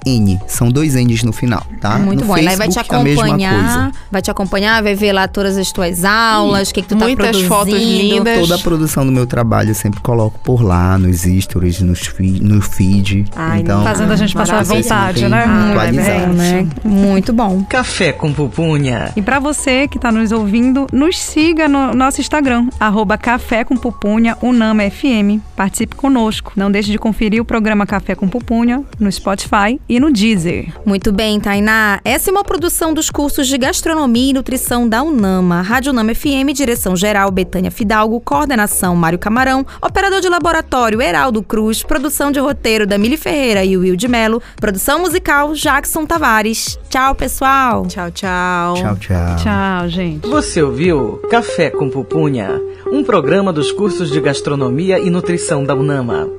G-I-B-S-O-N-N. 0.05 0.41
São 0.47 0.69
dois 0.71 0.95
N's 0.95 1.23
no 1.23 1.33
final, 1.33 1.65
tá? 1.81 1.99
Muito 1.99 2.21
no 2.21 2.27
bom. 2.27 2.37
E 2.39 2.43
lá 2.43 2.55
vai 2.57 2.69
te 2.69 2.75
Facebook, 2.75 2.95
a 2.95 2.97
acompanhar, 3.25 3.93
vai 4.11 4.23
te 4.23 4.31
acompanhar, 4.31 4.83
vai 4.83 4.95
ver 4.95 5.13
lá 5.13 5.29
todas 5.29 5.57
as 5.57 5.71
tuas 5.73 6.05
aulas, 6.05 6.71
o 6.71 6.75
que, 6.75 6.83
que 6.83 6.89
tu 6.89 6.97
tá 6.97 7.05
Muitas 7.05 7.27
produzindo. 7.29 7.49
fotos 7.49 7.75
lindas. 7.75 8.39
Toda 8.41 8.55
a 8.55 8.59
produção 8.59 9.07
do 9.07 9.13
meu 9.13 9.27
trabalho 9.27 9.71
eu 9.71 9.75
sempre 9.75 10.01
coloco 10.01 10.39
por 10.41 10.63
lá, 10.63 10.99
nos 10.99 11.23
stories, 11.23 11.81
nos 11.81 12.01
fi- 12.01 12.41
no 12.41 12.61
feed. 12.61 13.27
Ai, 13.35 13.61
então, 13.61 13.83
Fazendo 13.83 14.13
a 14.13 14.17
gente 14.17 14.35
passar 14.35 14.55
à 14.55 14.57
Maravilha. 14.57 14.83
vontade, 14.83 15.29
né? 15.29 15.45
atualizado. 15.71 16.27
Bom, 16.27 16.33
né? 16.33 16.67
Muito 16.85 17.33
bom. 17.33 17.65
Café 17.69 18.13
com 18.13 18.33
Pupunha. 18.33 19.13
E 19.17 19.23
para 19.23 19.39
você 19.39 19.89
que 19.89 19.97
está 19.99 20.11
nos 20.13 20.33
ouvindo, 20.33 20.87
nos 20.93 21.19
siga 21.19 21.69
no 21.69 21.95
nosso 21.95 22.21
Instagram, 22.21 22.69
arroba 22.79 23.17
Café 23.17 23.65
com 23.65 23.77
Pupunha, 23.77 24.37
Unama 24.43 24.83
FM. 24.91 25.41
Participe 25.57 25.97
conosco. 25.97 26.53
Não 26.57 26.71
deixe 26.71 26.91
de 26.91 26.99
conferir 26.99 27.41
o 27.41 27.45
programa 27.45 27.87
Café 27.87 28.15
com 28.15 28.29
Pupunha 28.29 28.83
no 28.99 29.11
Spotify 29.11 29.81
e 29.93 30.01
no 30.01 30.11
Deezer. 30.11 30.73
Muito 30.87 31.13
bem, 31.13 31.39
Tainá. 31.39 32.01
Essa 32.03 32.31
é 32.31 32.33
uma 32.33 32.43
produção 32.43 32.95
dos 32.95 33.11
cursos 33.11 33.47
de 33.47 33.59
Gastronomia 33.59 34.31
e 34.31 34.33
Nutrição 34.33 34.89
da 34.89 35.03
Unama. 35.03 35.61
Rádio 35.61 35.93
Unama 35.93 36.15
FM, 36.15 36.55
direção 36.55 36.97
geral 36.97 37.31
Betânia 37.31 37.71
Fidalgo, 37.71 38.19
coordenação 38.19 38.97
Mário 38.97 39.19
Camarão, 39.19 39.67
operador 39.83 40.23
de 40.23 40.31
laboratório 40.31 41.03
Heraldo 41.03 41.43
Cruz, 41.43 41.83
produção 41.83 42.33
de 42.33 42.41
roteiro 42.41 42.87
da 42.87 42.97
Mili 42.97 43.19
Ferreira 43.19 43.67
e 43.67 43.77
Will 43.77 43.95
de 43.95 44.09
Melo, 44.09 44.41
produção 44.57 45.01
musical 45.01 45.53
Jackson 45.53 46.07
Tavares. 46.07 46.79
Tchau, 46.89 47.15
pessoal. 47.15 47.87
Tchau, 47.87 48.11
tchau. 48.11 48.75
Tchau, 48.75 48.97
tchau. 48.97 49.37
Tchau, 49.43 49.89
gente. 49.91 50.27
Você 50.27 50.63
ouviu 50.63 51.21
Café 51.29 51.69
com 51.69 51.91
Pupunha, 51.91 52.59
um 52.91 53.05
programa 53.05 53.53
dos 53.53 53.71
cursos 53.71 54.11
de 54.11 54.19
Gastronomia 54.23 54.99
e 54.99 55.11
Nutrição 55.11 55.63
da 55.63 55.75
Unama. 55.75 56.31